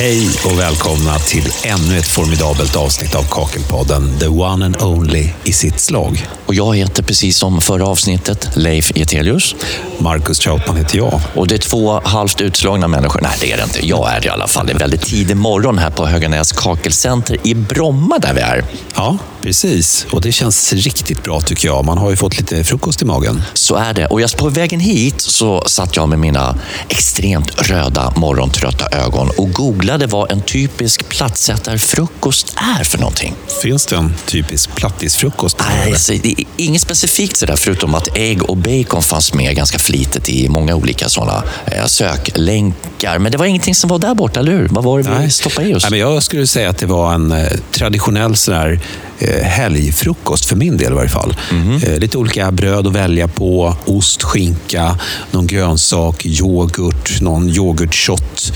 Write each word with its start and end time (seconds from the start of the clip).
Hej 0.00 0.30
och 0.44 0.58
välkomna 0.58 1.18
till 1.18 1.52
ännu 1.64 1.98
ett 1.98 2.08
formidabelt 2.08 2.76
avsnitt 2.76 3.14
av 3.14 3.22
Kakelpodden, 3.22 4.18
the 4.18 4.26
one 4.26 4.66
and 4.66 4.82
only 4.82 5.28
i 5.44 5.52
sitt 5.52 5.80
slag. 5.80 6.26
Och 6.46 6.54
jag 6.54 6.76
heter 6.76 7.02
precis 7.02 7.36
som 7.36 7.60
förra 7.60 7.86
avsnittet 7.86 8.56
Leif 8.56 8.92
Getelius. 8.96 9.54
Marcus 9.98 10.38
Trautman 10.38 10.76
heter 10.76 10.98
jag. 10.98 11.20
Och 11.34 11.46
det 11.46 11.54
är 11.54 11.58
två 11.58 12.00
halvt 12.04 12.40
utslagna 12.40 12.88
människor. 12.88 13.20
Nej, 13.22 13.36
det 13.40 13.52
är 13.52 13.56
det 13.56 13.62
inte. 13.62 13.86
Jag 13.86 14.12
är 14.12 14.20
det 14.20 14.26
i 14.26 14.30
alla 14.30 14.48
fall. 14.48 14.66
Det 14.66 14.72
är 14.72 14.78
väldigt 14.78 15.02
tidig 15.02 15.36
morgon 15.36 15.78
här 15.78 15.90
på 15.90 16.06
Höganäs 16.06 16.52
kakelcenter 16.52 17.36
i 17.46 17.54
Bromma 17.54 18.18
där 18.18 18.34
vi 18.34 18.40
är. 18.40 18.64
Ja, 18.94 19.18
precis. 19.42 20.06
Och 20.12 20.20
det 20.20 20.32
känns 20.32 20.72
riktigt 20.72 21.22
bra 21.22 21.40
tycker 21.40 21.68
jag. 21.68 21.84
Man 21.84 21.98
har 21.98 22.10
ju 22.10 22.16
fått 22.16 22.38
lite 22.38 22.64
frukost 22.64 23.02
i 23.02 23.04
magen. 23.04 23.42
Så 23.54 23.74
är 23.74 23.94
det. 23.94 24.06
Och 24.06 24.20
just 24.20 24.36
på 24.36 24.48
vägen 24.48 24.80
hit 24.80 25.20
så 25.20 25.62
satt 25.66 25.96
jag 25.96 26.08
med 26.08 26.18
mina 26.18 26.58
extremt 26.88 27.68
röda 27.70 28.12
morgontrötta 28.16 28.98
ögon 28.98 29.30
och 29.36 29.52
googlade 29.52 30.06
vad 30.06 30.30
en 30.30 30.42
typisk 30.42 31.08
plattsättarfrukost 31.08 32.54
är 32.78 32.84
för 32.84 32.98
någonting. 32.98 33.34
Finns 33.62 33.86
det 33.86 33.96
en 33.96 34.14
typisk 34.26 34.74
plattisfrukost? 34.74 35.56
Nej, 35.68 35.92
alltså, 35.92 36.12
det 36.12 36.40
är 36.40 36.44
inget 36.56 36.82
specifikt 36.82 37.36
sådär 37.36 37.56
förutom 37.56 37.94
att 37.94 38.08
ägg 38.16 38.42
och 38.50 38.56
bacon 38.56 39.02
fanns 39.02 39.34
med 39.34 39.56
ganska 39.56 39.78
flitigt 39.78 40.28
i 40.28 40.48
många 40.48 40.74
olika 40.74 41.08
sådana 41.08 41.42
eh, 41.66 41.86
söklänkar. 41.86 43.18
Men 43.18 43.32
det 43.32 43.38
var 43.38 43.46
ingenting 43.46 43.74
som 43.74 43.90
var 43.90 43.98
där 43.98 44.14
borta, 44.14 44.40
eller 44.40 44.52
hur? 44.52 44.68
Vad 44.68 44.84
var 44.84 44.98
det 44.98 45.10
vi 45.10 45.18
Nej. 45.18 45.30
stoppade 45.30 45.68
i 45.68 45.74
oss? 45.74 45.82
Nej, 45.82 45.90
men 45.90 46.00
jag 46.00 46.22
skulle 46.22 46.46
säga 46.46 46.70
att 46.70 46.78
det 46.78 46.86
var 46.86 47.14
en 47.14 47.32
eh, 47.32 47.46
traditionell 47.72 48.36
sån 48.36 48.54
här, 48.54 48.80
eh, 49.18 49.29
helgfrukost, 49.42 50.44
för 50.44 50.56
min 50.56 50.76
del 50.76 50.92
i 50.92 50.94
varje 50.94 51.08
fall. 51.08 51.36
Eh, 51.82 51.98
lite 51.98 52.18
olika 52.18 52.50
bröd 52.52 52.86
att 52.86 52.92
välja 52.92 53.28
på, 53.28 53.76
ost, 53.84 54.22
skinka, 54.22 54.98
någon 55.30 55.46
grönsak, 55.46 56.26
yoghurt, 56.26 57.20
någon 57.20 57.48
yoghurtshot, 57.48 58.52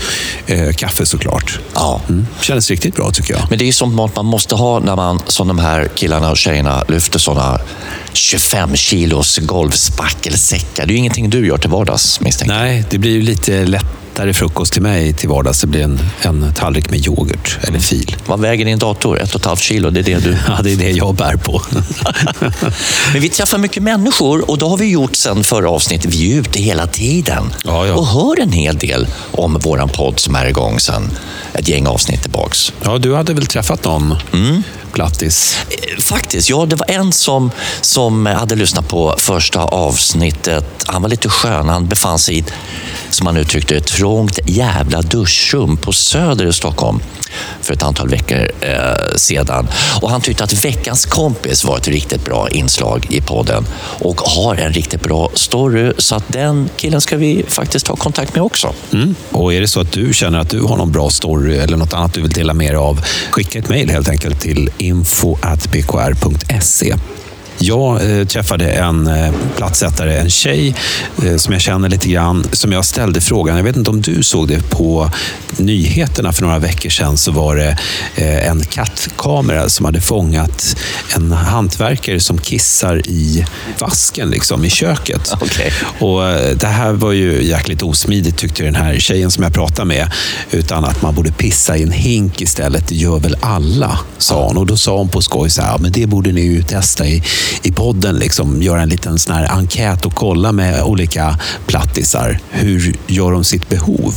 eh, 0.47 0.71
kaffe 0.71 1.05
såklart. 1.05 1.59
Ja. 1.73 2.01
Mm. 2.09 2.27
Kändes 2.41 2.69
riktigt 2.69 2.95
bra 2.95 3.11
tycker 3.11 3.33
jag. 3.33 3.43
Men 3.49 3.59
det 3.59 3.67
är 3.67 3.71
sånt 3.71 3.95
mat 3.95 4.15
man 4.15 4.25
måste 4.25 4.55
ha 4.55 4.79
när 4.79 4.95
man, 4.95 5.21
som 5.27 5.47
de 5.47 5.59
här 5.59 5.87
killarna 5.95 6.31
och 6.31 6.37
tjejerna, 6.37 6.83
lyfter 6.87 7.19
sådana 7.19 7.59
25 8.13 8.75
kilos 8.75 9.37
golvspackelsäckar. 9.37 10.85
Det 10.85 10.91
är 10.91 10.93
ju 10.93 10.99
ingenting 10.99 11.29
du 11.29 11.47
gör 11.47 11.57
till 11.57 11.69
vardags, 11.69 12.19
misstänker. 12.21 12.55
Nej, 12.55 12.85
det 12.89 12.97
blir 12.97 13.11
ju 13.11 13.21
lite 13.21 13.65
lättare 14.15 14.33
frukost 14.33 14.73
till 14.73 14.81
mig 14.81 15.13
till 15.13 15.29
vardags. 15.29 15.61
Det 15.61 15.67
blir 15.67 15.81
en, 15.83 15.99
en 16.21 16.53
tallrik 16.53 16.89
med 16.89 17.07
yoghurt 17.07 17.57
eller 17.61 17.79
fil. 17.79 18.15
Vad 18.25 18.39
väger 18.39 18.65
din 18.65 18.79
dator? 18.79 19.21
Ett 19.21 19.35
och 19.35 19.39
ett 19.41 19.45
halvt 19.45 19.59
kilo, 19.61 19.89
det 19.89 19.99
är 19.99 20.03
det 20.03 20.19
du... 20.19 20.37
Ja, 20.47 20.59
det 20.63 20.71
är 20.71 20.77
det 20.77 20.91
jag 20.91 21.15
bär 21.15 21.35
på. 21.35 21.61
Men 23.13 23.21
vi 23.21 23.29
träffar 23.29 23.57
mycket 23.57 23.83
människor 23.83 24.49
och 24.51 24.57
det 24.57 24.65
har 24.65 24.77
vi 24.77 24.85
gjort 24.85 25.15
sedan 25.15 25.43
förra 25.43 25.69
avsnittet. 25.69 26.13
Vi 26.13 26.33
är 26.33 26.39
ute 26.39 26.59
hela 26.61 26.87
tiden 26.87 27.53
Ja, 27.63 27.87
ja. 27.87 27.93
och 27.93 28.07
hör 28.07 28.39
en 28.39 28.51
hel 28.51 28.77
del 28.77 29.07
om 29.31 29.59
våran 29.59 29.89
podd 29.89 30.19
som 30.19 30.35
är 30.35 30.45
igång 30.45 30.79
sedan 30.79 31.11
ett 31.53 31.67
gäng 31.67 31.87
avsnitt 31.87 32.21
tillbaks. 32.21 32.73
Ja, 32.83 32.97
du 32.97 33.15
hade 33.15 33.33
väl 33.33 33.45
träffat 33.45 33.83
någon 33.83 34.15
plattis? 34.93 35.57
Eh, 35.69 36.01
Faktiskt, 36.01 36.49
ja, 36.49 36.65
det 36.65 36.75
var 36.75 36.91
en 36.91 37.13
som, 37.13 37.51
som 37.81 38.25
hade 38.25 38.55
lyssnat 38.55 38.87
på 38.87 39.15
första 39.17 39.59
avsnittet. 39.59 40.83
Han 40.87 41.01
var 41.01 41.09
lite 41.09 41.29
skön. 41.29 41.69
Han 41.69 41.87
befann 41.87 42.19
sig 42.19 42.37
i, 42.37 42.43
som 43.15 43.27
han 43.27 43.37
uttryckte 43.37 43.73
det, 43.73 43.77
ett 43.77 43.87
trångt 43.87 44.39
jävla 44.45 45.01
duschrum 45.01 45.77
på 45.77 45.93
Söder 45.93 46.45
i 46.45 46.53
Stockholm 46.53 46.99
för 47.61 47.73
ett 47.73 47.83
antal 47.83 48.09
veckor 48.09 48.51
eh, 48.61 49.15
sedan. 49.15 49.67
Och 50.01 50.09
han 50.09 50.21
tyckte 50.21 50.43
att 50.43 50.65
veckans 50.65 51.05
kompis 51.05 51.63
var 51.63 51.77
ett 51.77 51.87
riktigt 51.87 52.25
bra 52.25 52.49
inslag 52.49 53.07
i 53.09 53.21
podden 53.21 53.65
och 53.99 54.21
har 54.21 54.55
en 54.55 54.73
riktigt 54.73 55.01
bra 55.01 55.31
story. 55.33 55.93
Så 55.97 56.15
att 56.15 56.23
den 56.27 56.69
killen 56.77 57.01
ska 57.01 57.17
vi 57.17 57.45
faktiskt 57.47 57.85
ta 57.85 57.95
kontakt 57.95 58.35
med 58.35 58.43
också. 58.43 58.73
Mm. 58.93 59.15
Och 59.31 59.53
är 59.53 59.61
det 59.61 59.67
så 59.67 59.79
att 59.79 59.91
du 59.91 60.13
känner 60.13 60.39
att 60.39 60.49
du 60.49 60.61
har 60.61 60.77
någon 60.77 60.91
bra 60.91 61.09
story 61.09 61.57
eller 61.57 61.77
något 61.77 61.93
annat 61.93 62.13
du 62.13 62.21
vill 62.21 62.31
dela 62.31 62.53
med 62.53 62.67
dig 62.67 62.77
av, 62.77 63.05
skicka 63.31 63.59
ett 63.59 63.69
mejl 63.69 63.89
helt 63.89 64.09
enkelt 64.09 64.41
till 64.41 64.69
info.bkr.se. 64.77 66.05
Jag 67.67 68.19
eh, 68.19 68.25
träffade 68.27 68.71
en 68.71 69.07
eh, 69.07 69.33
plattsättare, 69.57 70.17
en 70.17 70.29
tjej 70.29 70.75
eh, 71.25 71.35
som 71.37 71.53
jag 71.53 71.61
känner 71.61 71.89
lite 71.89 72.09
grann, 72.09 72.45
som 72.51 72.71
jag 72.71 72.85
ställde 72.85 73.21
frågan, 73.21 73.57
jag 73.57 73.63
vet 73.63 73.75
inte 73.75 73.89
om 73.89 74.01
du 74.01 74.23
såg 74.23 74.47
det 74.47 74.69
på 74.69 75.11
nyheterna 75.57 76.33
för 76.33 76.41
några 76.41 76.59
veckor 76.59 76.89
sedan, 76.89 77.17
så 77.17 77.31
var 77.31 77.55
det 77.55 77.77
eh, 78.15 78.47
en 78.49 78.63
kattkamera 78.65 79.69
som 79.69 79.85
hade 79.85 80.01
fångat 80.01 80.75
en 81.15 81.31
hantverkare 81.31 82.19
som 82.19 82.37
kissar 82.37 83.07
i 83.07 83.45
vasken, 83.79 84.29
liksom, 84.29 84.65
i 84.65 84.69
köket. 84.69 85.33
Okej. 85.41 85.71
Och 85.99 86.27
eh, 86.27 86.55
Det 86.57 86.67
här 86.67 86.91
var 86.93 87.11
ju 87.11 87.43
jäkligt 87.43 87.81
osmidigt 87.83 88.37
tyckte 88.37 88.63
den 88.63 88.75
här 88.75 88.99
tjejen 88.99 89.31
som 89.31 89.43
jag 89.43 89.53
pratade 89.53 89.87
med. 89.87 90.11
Utan 90.51 90.85
att 90.85 91.01
man 91.01 91.15
borde 91.15 91.31
pissa 91.31 91.77
i 91.77 91.83
en 91.83 91.91
hink 91.91 92.41
istället. 92.41 92.87
Det 92.87 92.95
gör 92.95 93.19
väl 93.19 93.37
alla, 93.41 93.99
sa 94.17 94.47
hon. 94.47 94.57
Och 94.57 94.65
då 94.65 94.77
sa 94.77 94.97
hon 94.97 95.09
på 95.09 95.21
skoj 95.21 95.49
så 95.49 95.61
här, 95.61 95.71
"Ja, 95.71 95.77
men 95.81 95.91
det 95.91 96.05
borde 96.07 96.31
ni 96.31 96.41
ju 96.41 96.63
testa 96.63 97.07
i, 97.07 97.23
i 97.63 97.71
podden. 97.71 98.15
Liksom, 98.15 98.61
göra 98.61 98.81
en 98.81 98.89
liten 98.89 99.19
sån 99.19 99.35
här 99.35 99.51
enkät 99.51 100.05
och 100.05 100.15
kolla 100.15 100.51
med 100.51 100.83
olika 100.83 101.39
plattisar. 101.67 102.39
Hur 102.49 102.95
gör 103.07 103.31
de 103.31 103.43
sitt 103.43 103.69
behov? 103.69 104.13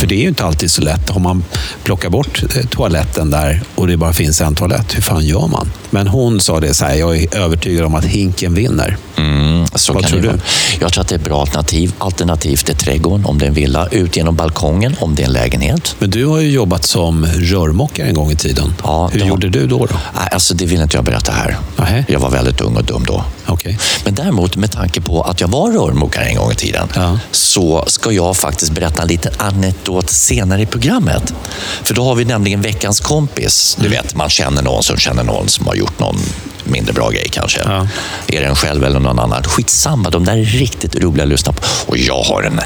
För 0.00 0.06
det 0.06 0.14
är 0.14 0.20
ju 0.20 0.28
inte 0.28 0.44
alltid 0.44 0.70
så 0.70 0.82
lätt. 0.82 1.10
Om 1.10 1.22
man 1.22 1.44
plockar 1.84 2.10
bort 2.10 2.42
eh, 2.56 2.66
toaletten 2.66 3.30
där 3.30 3.62
och 3.74 3.86
det 3.86 3.96
bara 3.96 4.12
finns 4.12 4.40
en 4.40 4.54
toalett, 4.54 4.96
hur 4.96 5.02
fan 5.02 5.24
gör 5.26 5.46
man? 5.48 5.70
Men 5.90 6.06
hon 6.08 6.40
sa 6.40 6.60
det 6.60 6.74
så 6.74 6.84
här, 6.84 6.94
jag 6.94 7.16
är 7.16 7.36
övertygad 7.36 7.84
om 7.84 7.94
att 7.94 8.04
hinken 8.04 8.54
vinner. 8.54 8.96
Mm, 9.16 9.60
Vad 9.92 10.04
tror 10.04 10.20
du? 10.20 10.26
vara. 10.28 10.38
Jag 10.80 10.92
tror 10.92 11.02
att 11.02 11.08
det 11.08 11.14
är 11.14 11.18
ett 11.18 11.24
bra 11.24 11.40
alternativ. 11.40 11.92
Alternativt 11.98 12.68
är 12.68 12.74
trädgården 12.74 13.26
om 13.26 13.38
det 13.38 13.44
är 13.44 13.48
en 13.48 13.54
villa, 13.54 13.86
ut 13.90 14.16
genom 14.16 14.36
balkongen 14.36 14.96
om 15.00 15.14
det 15.14 15.22
är 15.22 15.26
en 15.26 15.32
lägenhet. 15.32 15.96
Men 15.98 16.10
du 16.10 16.26
har 16.26 16.40
ju 16.40 16.50
jobbat 16.50 16.86
som 16.86 17.26
rörmokare 17.26 18.06
en 18.08 18.14
gång 18.14 18.30
i 18.30 18.36
tiden. 18.36 18.74
Ja, 18.82 19.08
Hur 19.12 19.18
det 19.18 19.24
har- 19.24 19.28
gjorde 19.30 19.48
du 19.48 19.66
då? 19.66 19.78
då? 19.78 19.94
Nej, 20.20 20.28
alltså 20.32 20.54
det 20.54 20.66
vill 20.66 20.80
inte 20.80 20.96
jag 20.96 21.04
berätta 21.04 21.32
här. 21.32 21.56
Nähä. 21.76 22.04
Jag 22.08 22.20
var 22.20 22.30
väldigt 22.30 22.60
ung 22.64 22.76
och 22.76 22.84
dum 22.84 23.04
då. 23.04 23.24
Okej. 23.46 23.78
Men 24.04 24.14
däremot 24.14 24.56
med 24.56 24.72
tanke 24.72 25.00
på 25.00 25.22
att 25.22 25.40
jag 25.40 25.48
var 25.48 25.72
rörmokare 25.72 26.24
en 26.24 26.36
gång 26.36 26.52
i 26.52 26.54
tiden 26.54 26.88
Ja. 26.94 27.18
så 27.30 27.84
ska 27.86 28.12
jag 28.12 28.36
faktiskt 28.36 28.72
berätta 28.72 29.02
en 29.02 29.08
liten 29.08 29.32
anekdot 29.38 30.10
senare 30.10 30.62
i 30.62 30.66
programmet. 30.66 31.34
För 31.82 31.94
då 31.94 32.04
har 32.04 32.14
vi 32.14 32.24
nämligen 32.24 32.60
veckans 32.62 33.00
kompis. 33.00 33.76
Mm. 33.78 33.90
Du 33.90 33.96
vet, 33.96 34.14
man 34.14 34.28
känner 34.30 34.62
någon 34.62 34.82
som 34.82 34.96
känner 34.96 35.22
någon 35.22 35.48
som 35.48 35.66
har 35.66 35.74
gjort 35.74 35.98
någon 35.98 36.16
mindre 36.64 36.92
bra 36.92 37.10
grej 37.10 37.28
kanske. 37.32 37.60
Ja. 37.64 37.88
Är 38.26 38.40
det 38.40 38.46
en 38.46 38.54
själv 38.56 38.84
eller 38.84 39.00
någon 39.00 39.18
annan? 39.18 39.42
Skitsamma, 39.42 40.10
de 40.10 40.24
där 40.24 40.32
är 40.36 40.44
riktigt 40.44 40.96
roliga 40.96 41.22
att 41.22 41.28
lyssna 41.28 41.52
på. 41.52 41.62
Och 41.86 41.98
jag 41.98 42.22
har 42.22 42.42
en 42.42 42.60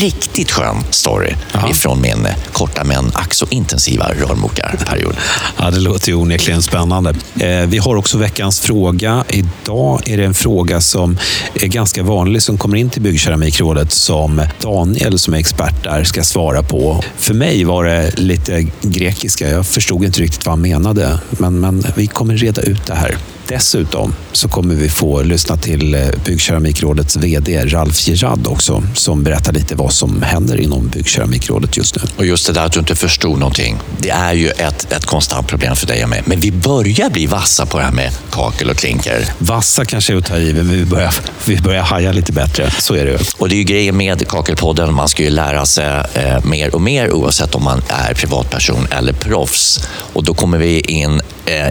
riktigt 0.00 0.50
skön 0.50 0.76
story 0.90 1.34
Ja. 1.52 1.70
ifrån 1.70 2.00
min 2.00 2.28
korta 2.52 2.84
men 2.84 3.10
ack 3.14 3.34
så 3.34 3.46
intensiva 3.50 4.10
rörmokarperiod. 4.12 5.16
Ja, 5.58 5.70
det 5.70 5.80
låter 5.80 6.08
ju 6.08 6.14
onekligen 6.14 6.62
spännande. 6.62 7.14
Eh, 7.40 7.48
vi 7.66 7.78
har 7.78 7.96
också 7.96 8.18
veckans 8.18 8.60
fråga. 8.60 9.24
Idag 9.28 10.02
är 10.08 10.17
det 10.18 10.26
en 10.26 10.34
fråga 10.34 10.80
som 10.80 11.18
är 11.54 11.66
ganska 11.66 12.02
vanlig 12.02 12.42
som 12.42 12.58
kommer 12.58 12.76
in 12.76 12.90
till 12.90 13.02
Byggkeramikrådet 13.02 13.92
som 13.92 14.42
Daniel 14.62 15.18
som 15.18 15.34
är 15.34 15.38
expert 15.38 15.84
där 15.84 16.04
ska 16.04 16.22
svara 16.22 16.62
på. 16.62 17.02
För 17.16 17.34
mig 17.34 17.64
var 17.64 17.84
det 17.84 18.18
lite 18.18 18.66
grekiska. 18.82 19.50
Jag 19.50 19.66
förstod 19.66 20.04
inte 20.04 20.20
riktigt 20.20 20.46
vad 20.46 20.52
han 20.52 20.62
menade. 20.62 21.20
Men, 21.30 21.60
men 21.60 21.84
vi 21.96 22.06
kommer 22.06 22.36
reda 22.36 22.62
ut 22.62 22.86
det 22.86 22.94
här. 22.94 23.16
Dessutom 23.48 24.14
så 24.32 24.48
kommer 24.48 24.74
vi 24.74 24.88
få 24.88 25.22
lyssna 25.22 25.56
till 25.56 25.94
eh, 25.94 26.00
Byggkeramikrådets 26.24 27.16
VD 27.16 27.64
Ralf 27.64 28.08
Gerard 28.08 28.46
också 28.46 28.82
som 28.94 29.22
berättar 29.22 29.52
lite 29.52 29.74
vad 29.74 29.92
som 29.92 30.22
händer 30.22 30.60
inom 30.60 30.88
Byggkeramikrådet 30.88 31.76
just 31.76 31.96
nu. 31.96 32.02
Och 32.16 32.26
just 32.26 32.46
det 32.46 32.52
där 32.52 32.64
att 32.64 32.72
du 32.72 32.80
inte 32.80 32.96
förstod 32.96 33.38
någonting. 33.38 33.76
Det 33.98 34.10
är 34.10 34.32
ju 34.32 34.48
ett, 34.48 34.92
ett 34.92 35.06
konstant 35.06 35.48
problem 35.48 35.76
för 35.76 35.86
dig 35.86 36.02
och 36.02 36.10
mig. 36.10 36.22
Men 36.24 36.40
vi 36.40 36.52
börjar 36.52 37.10
bli 37.10 37.26
vassa 37.26 37.66
på 37.66 37.78
det 37.78 37.84
här 37.84 37.92
med 37.92 38.12
kakel 38.30 38.70
och 38.70 38.76
klinker. 38.76 39.24
Vassa 39.38 39.84
kanske 39.84 40.12
är 40.12 40.16
att 40.16 40.26
ta 40.26 40.36
i, 40.36 40.52
men 40.52 40.70
vi 40.70 40.84
börjar, 40.84 41.14
vi 41.44 41.56
börjar 41.56 41.82
haja 41.82 42.12
lite 42.12 42.32
bättre. 42.32 42.70
Så 42.70 42.94
är 42.94 43.04
det 43.04 43.10
ju. 43.10 43.18
Och 43.38 43.48
det 43.48 43.54
är 43.54 43.58
ju 43.58 43.64
grejen 43.64 43.96
med 43.96 44.28
Kakelpodden. 44.28 44.94
Man 44.94 45.08
ska 45.08 45.22
ju 45.22 45.30
lära 45.30 45.66
sig 45.66 46.04
eh, 46.14 46.44
mer 46.44 46.74
och 46.74 46.80
mer 46.80 47.12
oavsett 47.12 47.54
om 47.54 47.64
man 47.64 47.82
är 47.88 48.14
privatperson 48.14 48.86
eller 48.90 49.12
proffs. 49.12 49.88
Och 50.12 50.24
då 50.24 50.34
kommer 50.34 50.58
vi 50.58 50.80
in 50.80 51.20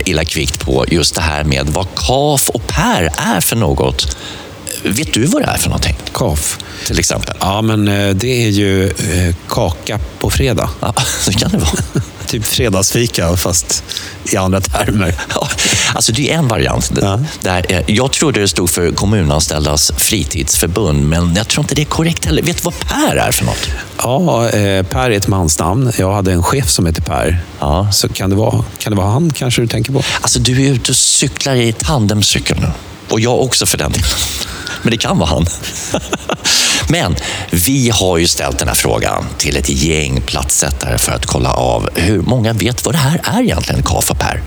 illa 0.06 0.26
kvickt 0.26 0.60
på 0.66 0.86
just 0.88 1.16
det 1.16 1.22
här 1.22 1.44
med 1.44 1.68
vad 1.70 1.88
kaf 1.96 2.50
och 2.50 2.68
pär 2.68 3.10
är 3.18 3.42
för 3.42 3.56
något. 3.56 4.18
Vet 4.84 5.14
du 5.14 5.26
vad 5.26 5.42
det 5.42 5.48
är 5.48 5.58
för 5.58 5.70
någonting? 5.70 5.98
Kaf. 6.14 6.58
Till 6.88 7.00
exempel. 7.00 7.36
Ja, 7.40 7.62
men 7.62 7.88
eh, 7.88 8.10
det 8.10 8.46
är 8.46 8.50
ju 8.50 8.88
eh, 8.88 9.36
kaka 9.50 10.00
på 10.20 10.30
fredag. 10.30 10.70
Ja, 10.80 10.94
så 11.22 11.32
kan 11.32 11.52
det 11.52 11.58
vara. 11.58 12.04
Typ 12.28 12.46
fredagsfika, 12.46 13.38
fast 13.38 13.84
i 14.32 14.38
andra 14.38 14.62
termer. 14.62 15.14
Ja, 15.34 15.50
alltså 15.96 16.12
det 16.12 16.32
är 16.32 16.38
en 16.38 16.48
variant. 16.48 16.92
Ja. 17.02 17.20
Där, 17.42 17.84
jag 17.88 18.12
trodde 18.12 18.40
det 18.40 18.48
stod 18.48 18.70
för 18.70 18.92
kommunanställdas 18.92 19.92
fritidsförbund, 19.98 21.10
men 21.10 21.36
jag 21.36 21.48
tror 21.48 21.64
inte 21.64 21.76
det 21.76 21.82
är 21.82 21.86
korrekt 21.86 22.26
heller. 22.26 22.42
Vet 22.42 22.58
du 22.58 22.64
vad 22.64 22.80
PÄR 22.80 23.16
är 23.16 23.32
för 23.32 23.46
något? 23.46 23.70
Ja, 23.98 24.50
eh, 24.50 24.84
Per 24.84 25.12
är 25.12 25.18
ett 25.18 25.28
mansnamn. 25.28 25.92
Jag 25.98 26.14
hade 26.14 26.32
en 26.32 26.44
chef 26.44 26.70
som 26.70 26.86
heter 26.86 27.02
Per. 27.02 27.40
Ja. 27.60 27.92
Så 27.92 28.10
kan 28.10 28.30
det, 28.30 28.36
vara, 28.36 28.64
kan 28.78 28.92
det 28.92 28.98
vara 28.98 29.12
han 29.12 29.34
kanske 29.34 29.62
du 29.62 29.68
tänker 29.68 29.94
på? 29.94 30.04
Alltså, 30.22 30.40
du 30.40 30.66
är 30.66 30.72
ute 30.72 30.92
och 30.92 30.98
cyklar 30.98 31.56
i 31.56 31.74
tandemcykel 31.74 32.60
nu. 32.60 32.72
Och 33.10 33.20
jag 33.20 33.42
också 33.42 33.66
för 33.66 33.78
den 33.78 33.92
delen. 33.92 34.08
Men 34.82 34.92
det 34.92 34.98
kan 34.98 35.18
vara 35.20 35.30
han. 35.30 35.46
Men 36.90 37.16
vi 37.52 37.90
har 37.90 38.18
ju 38.18 38.28
ställt 38.28 38.60
den 38.60 38.68
här 38.68 38.76
frågan 38.76 39.26
till 39.38 39.58
ett 39.58 39.70
gäng 39.70 40.22
platssättare 40.22 40.98
för 40.98 41.12
att 41.12 41.26
kolla 41.26 41.54
av 41.54 41.90
hur 41.96 42.22
många 42.22 42.54
vet 42.54 42.86
vad 42.86 42.94
det 42.94 42.98
här 42.98 43.22
är 43.24 43.42
egentligen, 43.42 43.84
KAF 43.84 44.12
och 44.12 44.20
Per? 44.20 44.42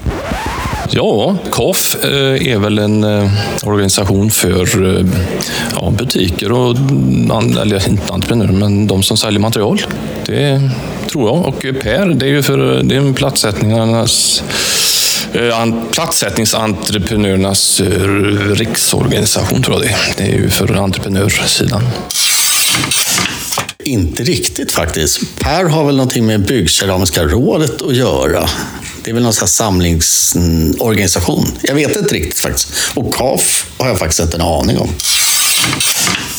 Ja, 0.93 1.37
KAF 1.53 1.97
eh, 2.05 2.53
är 2.53 2.59
väl 2.59 2.79
en 2.79 3.05
eh, 3.05 3.31
organisation 3.65 4.31
för 4.31 4.97
eh, 4.99 5.07
ja, 5.77 5.91
butiker 5.91 6.53
och, 6.53 6.77
eller 7.61 7.89
inte 7.89 8.13
entreprenörer, 8.13 8.53
men 8.53 8.87
de 8.87 9.03
som 9.03 9.17
säljer 9.17 9.41
material. 9.41 9.83
Det 10.27 10.71
tror 11.11 11.29
jag. 11.29 11.47
Och 11.47 11.83
Per, 11.83 12.07
det 12.07 12.27
är 12.27 12.31
ju 12.31 12.43
för 12.43 12.83
det 12.83 12.97
är 12.97 13.01
riksorganisation 18.55 19.63
tror 19.63 19.77
jag 19.77 19.83
det 19.83 19.89
är. 19.89 20.15
Det 20.17 20.33
är 20.33 20.39
ju 20.39 20.51
för 20.51 20.75
entreprenörssidan. 20.75 21.83
Inte 23.85 24.23
riktigt 24.23 24.73
faktiskt. 24.73 25.21
Per 25.39 25.65
har 25.65 25.85
väl 25.85 25.97
någonting 25.97 26.27
med 26.27 26.41
Byggkeramiska 26.47 27.23
rådet 27.23 27.83
att 27.83 27.97
göra. 27.97 28.49
Det 29.05 29.11
är 29.11 29.15
väl 29.15 29.23
någon 29.23 29.33
slags 29.33 29.53
samlingsorganisation. 29.53 31.47
Jag 31.63 31.75
vet 31.75 31.97
inte 31.97 32.15
riktigt 32.15 32.39
faktiskt. 32.39 32.73
Och 32.95 33.15
KAF 33.15 33.67
har 33.79 33.89
jag 33.89 33.99
faktiskt 33.99 34.21
inte 34.21 34.37
en 34.37 34.43
aning 34.43 34.79
om. 34.79 34.89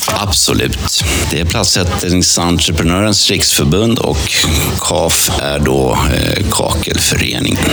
Absolut. 0.07 1.03
Det 1.31 1.39
är 1.39 1.45
Platsättningsentreprenörens 1.45 3.29
riksförbund 3.29 3.99
och 3.99 4.31
KAF 4.79 5.29
är 5.41 5.59
då 5.59 5.97
eh, 6.13 6.43
Kakelföreningen. 6.51 7.69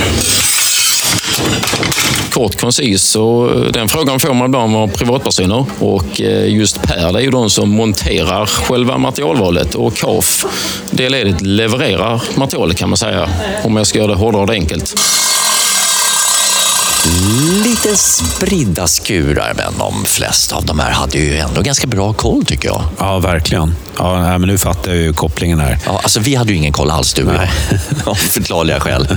Kort 2.31 2.61
koncis, 2.61 3.03
så 3.03 3.51
eh, 3.51 3.73
den 3.73 3.89
frågan 3.89 4.21
får 4.21 4.35
man 4.35 4.47
ibland 4.47 4.77
av 4.77 4.89
privatpersoner. 4.89 5.65
Och 5.79 6.21
eh, 6.21 6.55
just 6.55 6.83
Per, 6.83 7.13
det 7.13 7.19
är 7.19 7.23
ju 7.23 7.31
de 7.31 7.51
som 7.51 7.71
monterar 7.71 8.47
själva 8.47 8.99
materialvalet 8.99 9.75
och 9.75 9.97
KAF, 9.97 10.45
det 10.91 11.09
ledet 11.09 11.41
levererar 11.41 12.23
materialet 12.37 12.77
kan 12.77 12.89
man 12.89 12.97
säga. 12.97 13.29
Om 13.65 13.77
jag 13.77 13.87
ska 13.87 13.99
göra 13.99 14.09
det 14.09 14.15
hårdare 14.15 14.43
och 14.43 14.51
enkelt. 14.51 14.95
Lite 17.65 17.97
spridda 17.97 18.87
skurar, 18.87 19.55
men 19.57 19.79
de 19.79 20.05
flesta 20.05 20.57
av 20.57 20.65
de 20.65 20.79
här 20.79 20.91
hade 20.91 21.19
ju 21.19 21.37
ändå 21.37 21.63
ganska 21.63 21.87
bra 21.87 22.13
koll 22.13 22.45
tycker 22.45 22.69
jag. 22.69 22.83
Ja, 22.99 23.19
verkligen. 23.19 23.75
Ja, 23.99 24.39
men 24.39 24.49
nu 24.49 24.59
fattar 24.59 24.91
jag 24.91 25.01
ju 25.01 25.13
kopplingen 25.13 25.61
här. 25.61 25.79
Ja, 25.87 26.01
alltså, 26.03 26.21
vi 26.21 26.35
hade 26.35 26.53
ju 26.53 26.59
ingen 26.59 26.73
koll 26.73 26.91
alls, 26.91 27.15
du 27.15 27.25
och 27.25 27.35
jag. 27.35 27.49
Av 28.05 28.15
förklarliga 28.15 28.81
skäl. 28.81 29.09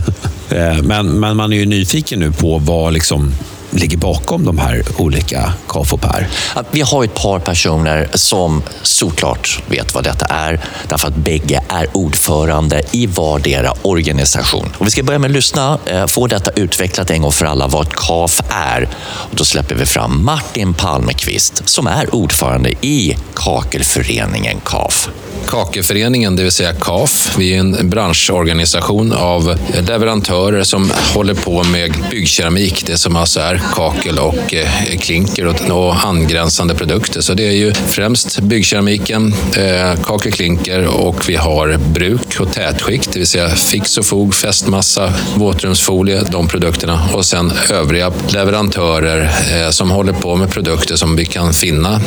Eh, 0.50 0.81
men, 0.81 1.08
men 1.08 1.38
man 1.38 1.54
är 1.54 1.58
ju 1.58 1.66
nyfiken 1.66 2.19
nu 2.19 2.31
på 2.31 2.58
vad 2.58 2.94
liksom 2.94 3.34
ligger 3.71 3.97
bakom 3.97 4.45
de 4.45 4.57
här 4.57 4.83
olika 4.97 5.53
KAF 5.68 5.94
och 5.94 6.01
PER? 6.01 6.27
Vi 6.71 6.81
har 6.81 7.03
ett 7.03 7.15
par 7.15 7.39
personer 7.39 8.09
som 8.13 8.63
såklart 8.81 9.63
vet 9.68 9.94
vad 9.94 10.03
detta 10.03 10.25
är, 10.25 10.59
därför 10.88 11.07
att 11.07 11.15
bägge 11.15 11.62
är 11.68 11.88
ordförande 11.97 12.83
i 12.91 13.07
vardera 13.07 13.73
organisation. 13.81 14.73
Och 14.77 14.88
vi 14.88 14.91
ska 14.91 15.03
börja 15.03 15.19
med 15.19 15.29
att 15.29 15.35
lyssna, 15.35 15.79
eh, 15.85 16.06
få 16.06 16.27
detta 16.27 16.51
utvecklat 16.51 17.09
en 17.09 17.21
gång 17.21 17.31
för 17.31 17.45
alla, 17.45 17.68
vad 17.68 17.94
KAF 17.94 18.41
är. 18.50 18.89
Och 19.03 19.35
då 19.35 19.45
släpper 19.45 19.75
vi 19.75 19.85
fram 19.85 20.25
Martin 20.25 20.74
Palmqvist 20.74 21.62
som 21.65 21.88
är 21.88 22.15
ordförande 22.15 22.69
i 22.81 23.17
Kakelföreningen 23.33 24.59
KAF. 24.63 25.09
Kakeföreningen, 25.47 26.35
det 26.35 26.44
vill 26.44 26.51
säga 26.51 26.74
KAF. 26.74 27.38
Vi 27.38 27.53
är 27.53 27.59
en 27.59 27.89
branschorganisation 27.89 29.13
av 29.13 29.57
leverantörer 29.88 30.63
som 30.63 30.91
håller 31.13 31.33
på 31.33 31.63
med 31.63 31.94
byggkeramik, 32.12 32.85
det 32.85 32.97
som 32.97 33.15
alltså 33.15 33.39
är 33.39 33.61
kakel 33.74 34.19
och 34.19 34.54
eh, 34.54 34.98
klinker 35.00 35.72
och 35.72 36.06
angränsande 36.06 36.75
produkter. 36.75 37.22
Så 37.22 37.34
det 37.34 37.48
är 37.48 37.52
ju 37.52 37.74
främst 37.74 38.40
byggkeramiken, 38.40 39.34
eh, 39.58 40.02
kakel, 40.04 40.31
klinker 40.31 40.88
och 40.88 41.30
vi 41.30 41.36
har 41.36 41.78
bruk 41.78 42.40
och 42.40 42.54
tätskikt, 42.54 43.13
det 43.13 43.19
vill 43.19 43.28
säga 43.28 43.50
fix 43.50 43.98
och 43.98 44.06
fog, 44.06 44.36
fästmassa, 44.36 45.13
våtrumsfolie, 45.36 46.24
de 46.31 46.48
produkterna. 46.48 47.10
Och 47.13 47.25
sen 47.25 47.54
övriga 47.69 48.12
leverantörer 48.34 49.31
eh, 49.54 49.69
som 49.69 49.92
håller 49.92 50.13
på 50.13 50.36
med 50.36 50.52
produkter 50.52 50.96
som 50.96 51.16
vi 51.16 51.25
kan 51.25 51.54
finna 51.54 52.02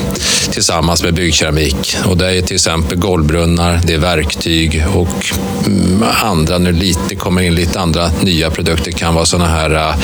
tillsammans 0.50 1.02
med 1.02 1.14
byggkeramik. 1.14 1.96
Och 2.04 2.16
det 2.16 2.38
är 2.38 2.42
till 2.42 2.54
exempel 2.54 2.98
golvbrunnar, 2.98 3.80
det 3.84 3.94
är 3.94 3.98
verktyg 3.98 4.84
och 4.94 5.26
mm, 5.66 6.04
andra, 6.22 6.58
nu 6.58 6.72
lite 6.72 7.14
kommer 7.14 7.42
in 7.42 7.54
lite 7.54 7.80
andra 7.80 8.10
nya 8.22 8.50
produkter, 8.50 8.84
det 8.84 8.98
kan 8.98 9.14
vara 9.14 9.24
sådana 9.24 9.50
här 9.50 9.94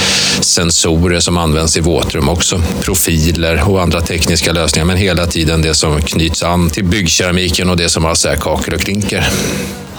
sensorer 0.41 1.21
som 1.21 1.37
används 1.41 1.77
i 1.77 1.81
våtrum 1.81 2.29
också. 2.29 2.63
Profiler 2.81 3.71
och 3.71 3.83
andra 3.83 4.01
tekniska 4.01 4.53
lösningar, 4.53 4.87
men 4.87 4.97
hela 4.97 5.27
tiden 5.27 5.63
det 5.63 5.75
som 5.75 6.03
knyts 6.03 6.43
an 6.43 6.71
till 6.71 6.85
byggkeramiken 6.85 7.71
och 7.71 7.77
det 7.77 7.89
som 7.89 8.05
alltså 8.05 8.29
är 8.29 8.37
kakel 8.37 8.75
och 8.75 8.81
klinker. 8.81 9.29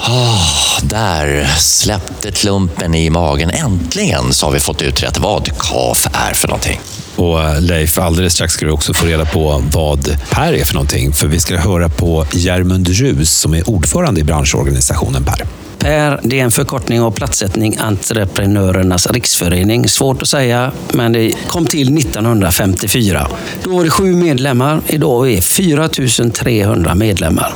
Oh, 0.07 0.79
där 0.83 1.45
släppte 1.57 2.31
klumpen 2.31 2.95
i 2.95 3.09
magen. 3.09 3.49
Äntligen 3.49 4.33
så 4.33 4.45
har 4.45 4.53
vi 4.53 4.59
fått 4.59 4.81
utrett 4.81 5.19
vad 5.19 5.57
KAF 5.57 6.07
är 6.13 6.33
för 6.33 6.47
någonting. 6.47 6.79
Och 7.15 7.43
eh, 7.43 7.61
Leif, 7.61 7.97
alldeles 7.97 8.33
strax 8.33 8.53
ska 8.53 8.65
du 8.65 8.71
också 8.71 8.93
få 8.93 9.05
reda 9.05 9.25
på 9.25 9.63
vad 9.71 10.17
PER 10.29 10.53
är 10.53 10.65
för 10.65 10.73
någonting. 10.73 11.13
För 11.13 11.27
vi 11.27 11.39
ska 11.39 11.57
höra 11.57 11.89
på 11.89 12.25
Järmund 12.31 12.88
Rus 12.88 13.38
som 13.38 13.53
är 13.53 13.69
ordförande 13.69 14.21
i 14.21 14.23
branschorganisationen 14.23 15.23
PER. 15.23 15.60
PER, 15.81 16.19
det 16.23 16.39
är 16.39 16.43
en 16.43 16.51
förkortning 16.51 17.01
av 17.01 17.11
Platsättning 17.11 17.77
Entreprenörernas 17.79 19.11
Riksförening. 19.11 19.87
Svårt 19.87 20.21
att 20.21 20.27
säga, 20.27 20.71
men 20.93 21.11
det 21.11 21.33
kom 21.47 21.65
till 21.65 21.97
1954. 21.97 23.27
Då 23.63 23.69
var 23.69 23.83
det 23.83 23.89
sju 23.89 24.15
medlemmar. 24.15 24.81
Idag 24.87 25.27
är 25.27 25.35
vi 25.35 25.41
4 25.41 25.89
300 26.33 26.95
medlemmar. 26.95 27.53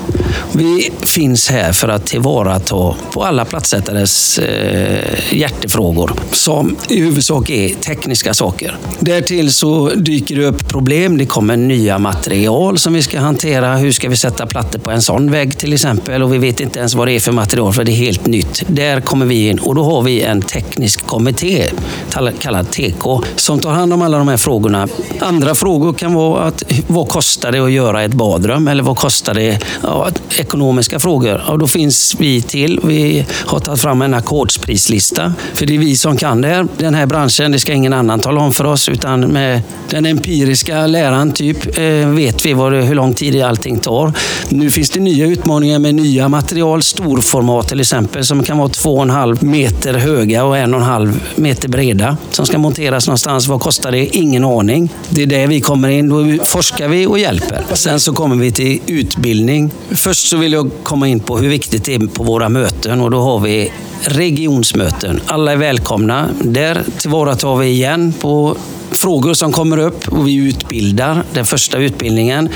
Vi 0.51 0.91
finns 1.01 1.49
här 1.49 1.71
för 1.71 1.87
att 1.87 2.05
tillvarata 2.05 2.95
på 3.13 3.23
alla 3.23 3.45
plattsättares 3.45 4.39
eh, 4.39 5.33
hjärtefrågor 5.33 6.11
som 6.31 6.75
i 6.89 6.99
huvudsak 6.99 7.49
är 7.49 7.69
tekniska 7.69 8.33
saker. 8.33 8.77
Därtill 8.99 9.53
så 9.53 9.89
dyker 9.89 10.35
det 10.35 10.45
upp 10.45 10.67
problem. 10.67 11.17
Det 11.17 11.25
kommer 11.25 11.57
nya 11.57 11.99
material 11.99 12.77
som 12.77 12.93
vi 12.93 13.01
ska 13.01 13.19
hantera. 13.19 13.75
Hur 13.75 13.91
ska 13.91 14.09
vi 14.09 14.17
sätta 14.17 14.45
plattor 14.45 14.79
på 14.79 14.91
en 14.91 15.01
sån 15.01 15.31
vägg 15.31 15.57
till 15.57 15.73
exempel? 15.73 16.23
Och 16.23 16.33
vi 16.33 16.37
vet 16.37 16.59
inte 16.59 16.79
ens 16.79 16.93
vad 16.93 17.07
det 17.07 17.11
är 17.11 17.19
för 17.19 17.31
material 17.31 17.73
för 17.73 17.83
det 17.83 17.91
är 17.91 17.95
helt 17.95 18.25
nytt. 18.25 18.63
Där 18.67 19.01
kommer 19.01 19.25
vi 19.25 19.49
in 19.49 19.59
och 19.59 19.75
då 19.75 19.83
har 19.83 20.01
vi 20.01 20.21
en 20.21 20.41
teknisk 20.41 21.07
kommitté 21.07 21.63
kallad 22.39 22.71
TK 22.71 23.21
som 23.35 23.59
tar 23.59 23.71
hand 23.71 23.93
om 23.93 24.01
alla 24.01 24.17
de 24.17 24.27
här 24.27 24.37
frågorna. 24.37 24.87
Andra 25.19 25.55
frågor 25.55 25.93
kan 25.93 26.13
vara 26.13 26.43
att 26.43 26.63
vad 26.87 27.09
kostar 27.09 27.51
det 27.51 27.59
att 27.59 27.71
göra 27.71 28.03
ett 28.03 28.13
badrum? 28.13 28.67
Eller 28.67 28.83
vad 28.83 28.97
kostar 28.97 29.33
det? 29.33 29.59
Ja, 29.83 30.07
ekonomiska 30.37 30.99
frågor. 30.99 31.41
Och 31.47 31.59
då 31.59 31.67
finns 31.67 32.15
vi 32.19 32.41
till. 32.41 32.79
Vi 32.83 33.25
har 33.45 33.59
tagit 33.59 33.81
fram 33.81 34.01
en 34.01 34.13
ackordsprislista. 34.13 35.33
För 35.53 35.65
det 35.65 35.75
är 35.75 35.79
vi 35.79 35.95
som 35.95 36.17
kan 36.17 36.41
det 36.41 36.47
här. 36.47 36.67
Den 36.77 36.93
här 36.93 37.05
branschen, 37.05 37.51
det 37.51 37.59
ska 37.59 37.73
ingen 37.73 37.93
annan 37.93 38.19
tala 38.19 38.41
om 38.41 38.53
för 38.53 38.63
oss. 38.63 38.89
Utan 38.89 39.21
med 39.21 39.61
den 39.89 40.05
empiriska 40.05 40.87
läran 40.87 41.31
typ 41.31 41.77
eh, 41.77 42.09
vet 42.09 42.45
vi 42.45 42.53
vad 42.53 42.71
det, 42.71 42.81
hur 42.81 42.95
lång 42.95 43.13
tid 43.13 43.41
allting 43.41 43.79
tar. 43.79 44.13
Nu 44.49 44.71
finns 44.71 44.89
det 44.89 44.99
nya 44.99 45.25
utmaningar 45.25 45.79
med 45.79 45.95
nya 45.95 46.29
material, 46.29 46.83
storformat 46.83 47.67
till 47.67 47.79
exempel 47.79 48.25
som 48.25 48.43
kan 48.43 48.57
vara 48.57 48.69
två 48.69 48.95
och 48.95 49.01
en 49.01 49.09
halv 49.09 49.43
meter 49.43 49.93
höga 49.93 50.43
och 50.43 50.57
en 50.57 50.73
och 50.73 50.79
en 50.79 50.85
halv 50.85 51.23
meter 51.35 51.67
breda 51.69 52.17
som 52.31 52.45
ska 52.45 52.57
monteras 52.57 53.07
någonstans. 53.07 53.47
Vad 53.47 53.61
kostar 53.61 53.91
det? 53.91 54.05
Ingen 54.05 54.45
aning. 54.45 54.89
Det 55.09 55.21
är 55.21 55.27
där 55.27 55.47
vi 55.47 55.61
kommer 55.61 55.89
in. 55.89 56.09
Då 56.09 56.43
forskar 56.45 56.87
vi 56.87 57.05
och 57.05 57.19
hjälper. 57.19 57.63
Sen 57.73 57.99
så 57.99 58.13
kommer 58.13 58.35
vi 58.35 58.51
till 58.51 58.79
utbildning. 58.87 59.71
Först 60.05 60.27
så 60.27 60.37
vill 60.37 60.53
jag 60.53 60.71
komma 60.83 61.07
in 61.07 61.19
på 61.19 61.37
hur 61.37 61.49
viktigt 61.49 61.85
det 61.85 61.95
är 61.95 62.07
på 62.07 62.23
våra 62.23 62.49
möten 62.49 63.01
och 63.01 63.11
då 63.11 63.21
har 63.21 63.39
vi 63.39 63.71
regionsmöten. 64.01 65.19
Alla 65.25 65.51
är 65.51 65.57
välkomna. 65.57 66.29
Där 66.41 66.83
tillvaratar 66.97 67.55
vi 67.55 67.67
igen 67.67 68.13
på 68.21 68.57
frågor 68.97 69.33
som 69.33 69.51
kommer 69.51 69.77
upp 69.77 70.07
och 70.07 70.27
vi 70.27 70.35
utbildar 70.35 71.23
den 71.33 71.45
första 71.45 71.77
utbildningen. 71.77 72.49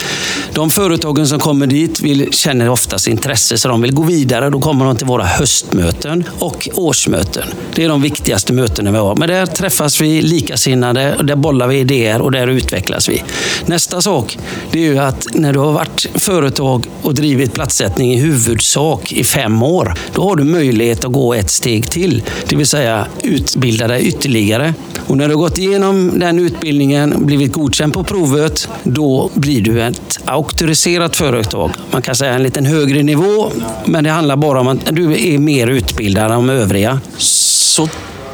De 0.54 0.70
företagen 0.70 1.28
som 1.28 1.40
kommer 1.40 1.68
dit 1.68 2.02
vill, 2.02 2.28
känner 2.32 2.70
oftast 2.70 3.08
intresse 3.08 3.58
så 3.58 3.68
de 3.68 3.82
vill 3.82 3.94
gå 3.94 4.04
vidare. 4.04 4.50
Då 4.50 4.60
kommer 4.60 4.86
de 4.86 4.96
till 4.96 5.08
våra 5.08 5.24
höstmöten 5.24 6.24
och 6.40 6.70
årsmöten. 6.74 7.44
Det 7.76 7.84
är 7.84 7.90
de 7.90 8.02
viktigaste 8.02 8.54
mötena 8.54 8.92
vi 8.92 8.98
har. 8.98 9.16
Men 9.16 9.30
där 9.30 9.46
träffas 9.46 10.02
vi 10.02 10.22
likasinnade, 10.22 11.16
där 11.24 11.36
bollar 11.36 11.68
vi 11.68 11.80
idéer 11.80 12.22
och 12.22 12.32
där 12.32 12.48
utvecklas 12.48 13.10
vi. 13.10 13.24
Nästa 13.66 14.02
sak, 14.02 14.38
det 14.72 14.80
är 14.80 14.92
ju 14.92 14.98
att 14.98 15.28
när 15.34 15.54
du 15.54 15.60
har 15.60 15.72
varit 15.72 16.08
företag 16.16 16.86
och 17.02 17.14
drivit 17.14 17.54
platssättning 17.54 18.14
i 18.14 18.20
huvudsak 18.20 19.12
i 19.12 19.24
fem 19.24 19.64
år, 19.64 19.94
då 20.14 20.24
har 20.24 20.36
du 20.36 20.44
möjlighet 20.44 21.06
att 21.06 21.12
gå 21.12 21.34
ett 21.34 21.50
steg 21.50 21.92
till. 21.92 22.24
Det 22.48 22.56
vill 22.56 22.68
säga 22.68 23.08
utbilda 23.24 23.88
dig 23.88 24.08
ytterligare. 24.08 24.74
Och 25.08 25.18
när 25.18 25.28
du 25.28 25.34
har 25.34 25.42
gått 25.42 25.58
igenom 25.58 26.08
den 26.30 26.40
utbildningen, 26.46 27.26
blivit 27.26 27.52
godkänd 27.52 27.94
på 27.94 28.04
provet, 28.04 28.70
då 28.84 29.30
blir 29.34 29.62
du 29.62 29.82
ett 29.82 30.20
auktoriserat 30.26 31.16
företag. 31.16 31.72
Man 31.92 32.02
kan 32.02 32.16
säga 32.16 32.34
en 32.34 32.44
liten 32.44 32.66
högre 32.66 33.04
nivå, 33.04 33.52
men 33.86 34.04
det 34.04 34.10
handlar 34.10 34.36
bara 34.36 34.60
om 34.60 34.68
att 34.68 34.96
du 34.96 35.34
är 35.34 35.38
mer 35.38 35.68
utbildad 35.68 36.32
än 36.32 36.32
de 36.32 36.50
övriga. 36.50 37.00
Så 37.18 37.90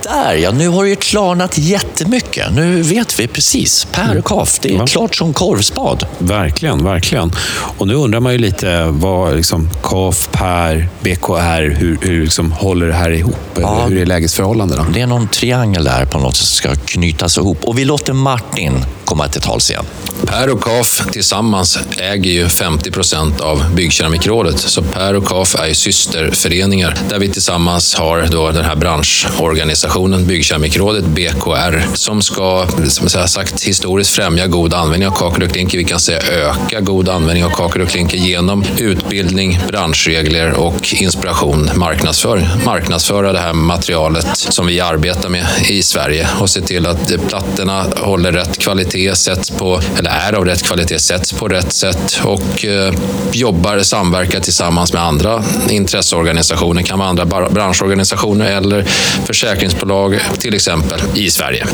där 0.05 0.33
ja, 0.33 0.51
nu 0.51 0.67
har 0.67 0.83
det 0.83 0.89
ju 0.89 0.95
klarnat 0.95 1.57
jättemycket. 1.57 2.53
Nu 2.53 2.81
vet 2.81 3.19
vi 3.19 3.27
precis. 3.27 3.87
Per 3.91 4.17
och 4.17 4.25
Kaf, 4.25 4.59
det 4.59 4.73
är 4.73 4.77
Va? 4.77 4.87
klart 4.87 5.15
som 5.15 5.33
korvspad. 5.33 6.07
Verkligen, 6.17 6.83
verkligen. 6.83 7.31
Och 7.77 7.87
nu 7.87 7.93
undrar 7.93 8.19
man 8.19 8.31
ju 8.31 8.37
lite 8.37 8.85
vad 8.85 9.35
liksom, 9.35 9.69
KAF, 9.83 10.29
PER, 10.31 10.89
BKR, 11.01 11.69
hur, 11.75 11.97
hur 12.01 12.21
liksom 12.23 12.51
håller 12.51 12.87
det 12.87 12.93
här 12.93 13.09
ihop? 13.11 13.35
Ja. 13.61 13.85
Hur 13.85 13.97
är 13.97 14.05
lägesförhållandena? 14.05 14.85
Det 14.93 15.01
är 15.01 15.07
någon 15.07 15.27
triangel 15.27 15.83
där 15.83 16.05
på 16.05 16.19
något 16.19 16.35
som 16.35 16.45
ska 16.45 16.75
knytas 16.75 17.37
ihop. 17.37 17.63
Och 17.63 17.79
vi 17.79 17.85
låter 17.85 18.13
Martin 18.13 18.85
komma 19.05 19.27
till 19.27 19.41
tals 19.41 19.69
igen. 19.69 19.85
Per 20.25 20.49
och 20.49 20.61
KAF 20.61 21.01
tillsammans 21.11 21.79
äger 21.97 22.31
ju 22.31 22.49
50 22.49 22.91
procent 22.91 23.41
av 23.41 23.75
Byggkeramikrådet. 23.75 24.59
Så 24.59 24.81
Per 24.81 25.15
och 25.15 25.25
KAF 25.25 25.55
är 25.55 25.67
ju 25.67 25.73
systerföreningar 25.73 26.97
där 27.09 27.19
vi 27.19 27.29
tillsammans 27.29 27.95
har 27.95 28.27
då 28.31 28.51
den 28.51 28.65
här 28.65 28.75
branschorganisationen 28.75 30.25
Byggkeramikrådet, 30.25 31.05
BKR, 31.05 31.95
som 31.95 32.21
ska, 32.21 32.67
som 32.87 33.07
jag 33.13 33.29
sagt, 33.29 33.63
historiskt 33.63 34.09
främja 34.09 34.47
god 34.47 34.73
användning 34.73 35.07
av 35.07 35.11
kakel 35.11 35.43
och 35.43 35.51
klinker. 35.51 35.77
Vi 35.77 35.83
kan 35.83 35.99
säga 35.99 36.21
öka 36.21 36.81
god 36.81 37.09
användning 37.09 37.45
av 37.45 37.49
kakel 37.49 37.81
och 37.81 37.89
klinker 37.89 38.17
genom 38.17 38.65
utbildning, 38.77 39.59
branschregler 39.67 40.53
och 40.53 40.93
inspiration, 40.93 41.69
marknadsföring. 41.75 42.47
Marknadsföra 42.65 43.33
det 43.33 43.39
här 43.39 43.53
materialet 43.53 44.37
som 44.37 44.67
vi 44.67 44.79
arbetar 44.79 45.29
med 45.29 45.47
i 45.69 45.83
Sverige 45.83 46.27
och 46.39 46.49
se 46.49 46.61
till 46.61 46.85
att 46.85 47.27
plattorna 47.27 47.85
håller 47.97 48.31
rätt 48.31 48.57
kvalitet, 48.57 48.94
sätts 49.15 49.49
på, 49.49 49.81
eller 49.97 50.09
är 50.09 50.33
av 50.33 50.45
rätt 50.45 50.63
kvalitet, 50.63 50.99
sätts 50.99 51.33
på 51.33 51.47
rätt 51.47 51.73
sätt 51.73 52.21
och 52.23 52.65
eh, 52.65 52.93
jobbar, 53.31 53.79
samverkar 53.79 54.39
tillsammans 54.39 54.93
med 54.93 55.01
andra 55.01 55.43
intresseorganisationer, 55.69 56.81
kan 56.81 56.99
vara 56.99 57.09
andra 57.09 57.25
branschorganisationer 57.49 58.51
eller 58.51 58.83
försäkringsbolag 59.25 60.19
till 60.39 60.53
exempel 60.53 60.99
i 61.15 61.31
Sverige. 61.31 61.65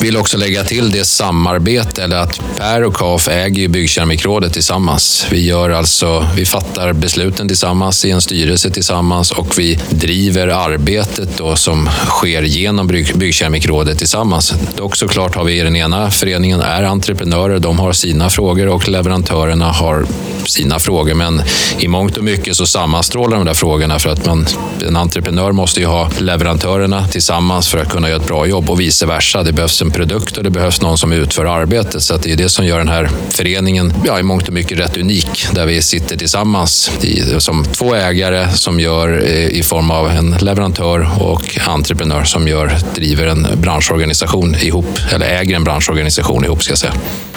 Vill 0.00 0.16
också 0.16 0.36
lägga 0.36 0.64
till 0.64 0.90
det 0.90 1.04
samarbete, 1.04 2.02
eller 2.02 2.16
att 2.16 2.40
Per 2.56 2.84
och 2.84 2.94
KAF 2.94 3.28
äger 3.28 3.60
ju 3.60 3.68
Byggkeramikrådet 3.68 4.52
tillsammans. 4.52 5.26
Vi 5.30 5.46
gör 5.46 5.70
alltså, 5.70 6.26
vi 6.36 6.46
fattar 6.46 6.92
besluten 6.92 7.48
tillsammans 7.48 8.04
i 8.04 8.10
en 8.10 8.20
styrelse 8.20 8.70
tillsammans 8.70 9.30
och 9.30 9.58
vi 9.58 9.78
driver 9.90 10.48
arbetet 10.48 11.28
då 11.38 11.56
som 11.56 11.88
sker 12.06 12.42
genom 12.42 12.86
Byggkeramikrådet 13.14 13.98
tillsammans. 13.98 14.54
Dock 14.76 14.96
såklart 14.96 15.34
har 15.34 15.44
vi 15.44 15.60
i 15.60 15.62
den 15.62 15.76
ena 15.76 16.10
föreningen 16.10 16.60
är 16.70 16.82
entreprenörer, 16.82 17.58
de 17.58 17.78
har 17.78 17.92
sina 17.92 18.30
frågor 18.30 18.68
och 18.68 18.88
leverantörerna 18.88 19.64
har 19.64 20.06
sina 20.44 20.78
frågor. 20.78 21.14
Men 21.14 21.42
i 21.78 21.88
mångt 21.88 22.16
och 22.16 22.24
mycket 22.24 22.56
så 22.56 22.66
sammanstrålar 22.66 23.36
de 23.36 23.46
där 23.46 23.54
frågorna 23.54 23.98
för 23.98 24.10
att 24.10 24.26
man, 24.26 24.46
en 24.86 24.96
entreprenör 24.96 25.52
måste 25.52 25.80
ju 25.80 25.86
ha 25.86 26.10
leverantörerna 26.18 27.08
tillsammans 27.08 27.68
för 27.68 27.78
att 27.78 27.88
kunna 27.88 28.08
göra 28.08 28.20
ett 28.20 28.26
bra 28.26 28.46
jobb 28.46 28.70
och 28.70 28.80
vice 28.80 29.06
versa. 29.06 29.42
Det 29.42 29.52
behövs 29.52 29.82
en 29.82 29.90
produkt 29.90 30.36
och 30.36 30.44
det 30.44 30.50
behövs 30.50 30.80
någon 30.80 30.98
som 30.98 31.12
utför 31.12 31.44
arbetet. 31.44 32.02
Så 32.02 32.14
att 32.14 32.22
det 32.22 32.32
är 32.32 32.36
det 32.36 32.48
som 32.48 32.66
gör 32.66 32.78
den 32.78 32.88
här 32.88 33.10
föreningen 33.30 33.92
ja, 34.06 34.18
i 34.18 34.22
mångt 34.22 34.48
och 34.48 34.54
mycket 34.54 34.78
rätt 34.78 34.96
unik. 34.96 35.46
Där 35.52 35.66
vi 35.66 35.82
sitter 35.82 36.16
tillsammans 36.16 36.90
i, 37.00 37.40
som 37.40 37.64
två 37.64 37.94
ägare 37.94 38.48
som 38.54 38.80
gör 38.80 39.22
eh, 39.24 39.46
i 39.46 39.62
form 39.62 39.90
av 39.90 40.08
en 40.08 40.36
leverantör 40.40 41.10
och 41.20 41.58
entreprenör 41.68 42.24
som 42.24 42.48
gör, 42.48 42.76
driver 42.94 43.26
en 43.26 43.46
branschorganisation 43.54 44.54
ihop, 44.54 44.98
eller 45.12 45.26
äger 45.26 45.56
en 45.56 45.64
branschorganisation 45.64 46.44
ihop 46.44 46.62
ska 46.62 46.72
jag 46.72 46.78
säga. 46.78 46.92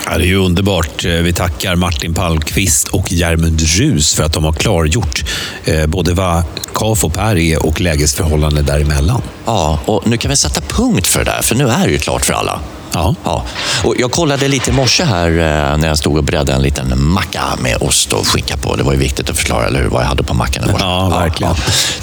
Ja, 0.05 0.17
det 0.17 0.23
är 0.23 0.27
ju 0.27 0.35
underbart. 0.35 1.05
Eh, 1.05 1.11
vi 1.11 1.33
tackar 1.33 1.75
Martin 1.75 2.13
Palmqvist 2.13 2.87
och 2.93 3.11
Järmund 3.11 3.61
Rus 3.61 4.13
för 4.13 4.23
att 4.23 4.33
de 4.33 4.43
har 4.43 4.53
klargjort 4.53 5.23
eh, 5.65 5.85
både 5.85 6.13
vad 6.13 6.43
KAF 6.73 7.03
och 7.03 7.13
PER 7.13 7.37
är 7.37 7.65
och 7.65 7.81
lägesförhållanden 7.81 8.65
däremellan. 8.65 9.21
Ja, 9.45 9.79
och 9.85 10.07
nu 10.07 10.17
kan 10.17 10.29
vi 10.29 10.35
sätta 10.35 10.61
punkt 10.61 11.07
för 11.07 11.19
det 11.25 11.31
där, 11.31 11.41
för 11.41 11.55
nu 11.55 11.69
är 11.69 11.85
det 11.87 11.91
ju 11.91 11.99
klart 11.99 12.25
för 12.25 12.33
alla. 12.33 12.59
Ja. 12.93 13.15
Ja. 13.23 13.43
Och 13.83 13.95
jag 13.97 14.11
kollade 14.11 14.47
lite 14.47 14.69
i 14.69 14.73
morse 14.73 15.03
här 15.03 15.29
eh, 15.29 15.77
när 15.77 15.87
jag 15.87 15.97
stod 15.97 16.17
och 16.17 16.23
bredde 16.23 16.53
en 16.53 16.61
liten 16.61 17.03
macka 17.07 17.43
med 17.61 17.77
ost 17.81 18.13
och 18.13 18.27
skinka 18.27 18.57
på. 18.57 18.75
Det 18.75 18.83
var 18.83 18.93
ju 18.93 18.99
viktigt 18.99 19.29
att 19.29 19.37
förklara, 19.37 19.67
eller 19.67 19.81
hur, 19.81 19.89
vad 19.89 20.01
jag 20.01 20.07
hade 20.07 20.23
på 20.23 20.33
mackan. 20.33 20.63
igår. 20.69 20.77
Ja, 20.79 21.09
verkligen. 21.09 21.55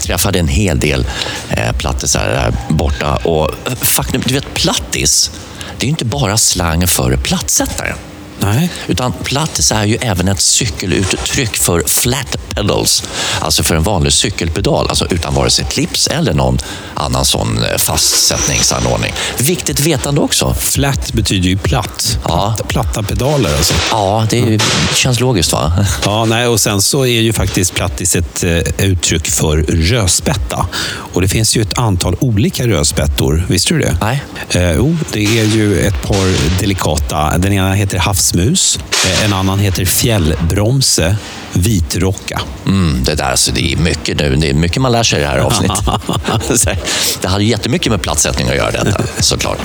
Träffade 0.02 0.38
en 0.38 0.48
hel 0.48 0.80
del 0.80 1.06
eh, 1.50 1.72
plattisar 1.72 2.28
där 2.28 2.52
borta. 2.68 3.16
Och 3.16 3.50
eh, 3.66 3.74
faktum, 3.74 4.22
du 4.26 4.34
vet, 4.34 4.54
plattis, 4.54 5.30
det 5.78 5.84
är 5.84 5.86
ju 5.86 5.90
inte 5.90 6.04
bara 6.04 6.36
slang 6.36 6.86
för 6.86 7.16
plattsättare. 7.16 7.94
Nej. 8.40 8.70
Utan 8.86 9.12
plattis 9.12 9.72
är 9.72 9.84
ju 9.84 9.96
även 10.00 10.28
ett 10.28 10.40
cykeluttryck 10.40 11.56
för 11.56 11.82
flat 11.86 12.36
pedals. 12.54 13.02
Alltså 13.40 13.62
för 13.62 13.74
en 13.74 13.82
vanlig 13.82 14.12
cykelpedal, 14.12 14.88
alltså 14.88 15.06
utan 15.10 15.34
vare 15.34 15.50
sig 15.50 15.64
clips 15.64 16.06
eller 16.06 16.34
någon 16.34 16.58
annan 16.94 17.24
sån 17.24 17.58
eh, 17.64 17.76
fastsättningsanordning. 17.78 19.12
Viktigt 19.38 19.80
vetande 19.80 20.20
också. 20.20 20.54
Flat 20.54 21.12
betyder 21.12 21.48
ju 21.48 21.56
platt. 21.58 22.18
Ja. 22.24 22.56
Platta, 22.68 23.02
pedaler 23.02 23.56
alltså. 23.56 23.74
Ja, 23.90 24.26
det 24.30 24.38
är 24.38 24.60
känns 24.94 25.20
logiskt 25.20 25.52
va? 25.52 25.72
Ja, 26.04 26.24
nej, 26.24 26.46
och 26.46 26.60
sen 26.60 26.82
så 26.82 27.06
är 27.06 27.20
ju 27.20 27.32
faktiskt 27.32 27.74
plattis 27.74 28.16
ett 28.16 28.44
eh, 28.44 28.86
uttryck 28.86 29.26
för 29.30 29.56
rödspätta. 29.68 30.66
Och 31.12 31.22
det 31.22 31.28
finns 31.28 31.56
ju 31.56 31.62
ett 31.62 31.78
antal 31.78 32.16
olika 32.20 32.66
rödspettor. 32.66 33.44
Visste 33.48 33.74
du 33.74 33.80
det? 33.80 33.96
Nej. 34.00 34.22
Eh, 34.50 34.72
jo, 34.72 34.96
det 35.12 35.40
är 35.40 35.44
ju 35.44 35.80
ett 35.80 36.02
par 36.02 36.58
delikata. 36.60 37.38
Den 37.38 37.52
ena 37.52 37.72
heter 37.74 37.98
havsmus, 37.98 38.29
eh, 38.34 39.24
en 39.24 39.32
annan 39.32 39.58
heter 39.58 39.84
fjällbromse, 39.84 41.16
vitrocka. 41.52 42.40
Mm, 42.66 43.04
det 43.04 43.14
där, 43.14 43.36
så 43.36 43.50
det 43.52 43.72
är 43.72 43.76
mycket 43.76 44.18
nu. 44.18 44.36
Det 44.36 44.50
är 44.50 44.54
mycket 44.54 44.82
man 44.82 44.92
lär 44.92 45.02
sig 45.02 45.18
i 45.18 45.22
det 45.22 45.28
här 45.28 45.38
avsnittet. 45.38 45.78
Det 47.20 47.28
hade 47.28 47.44
jättemycket 47.44 47.92
med 47.92 48.02
platssättning 48.02 48.48
att 48.48 48.56
göra 48.56 48.70
detta, 48.70 49.02
såklart. 49.20 49.58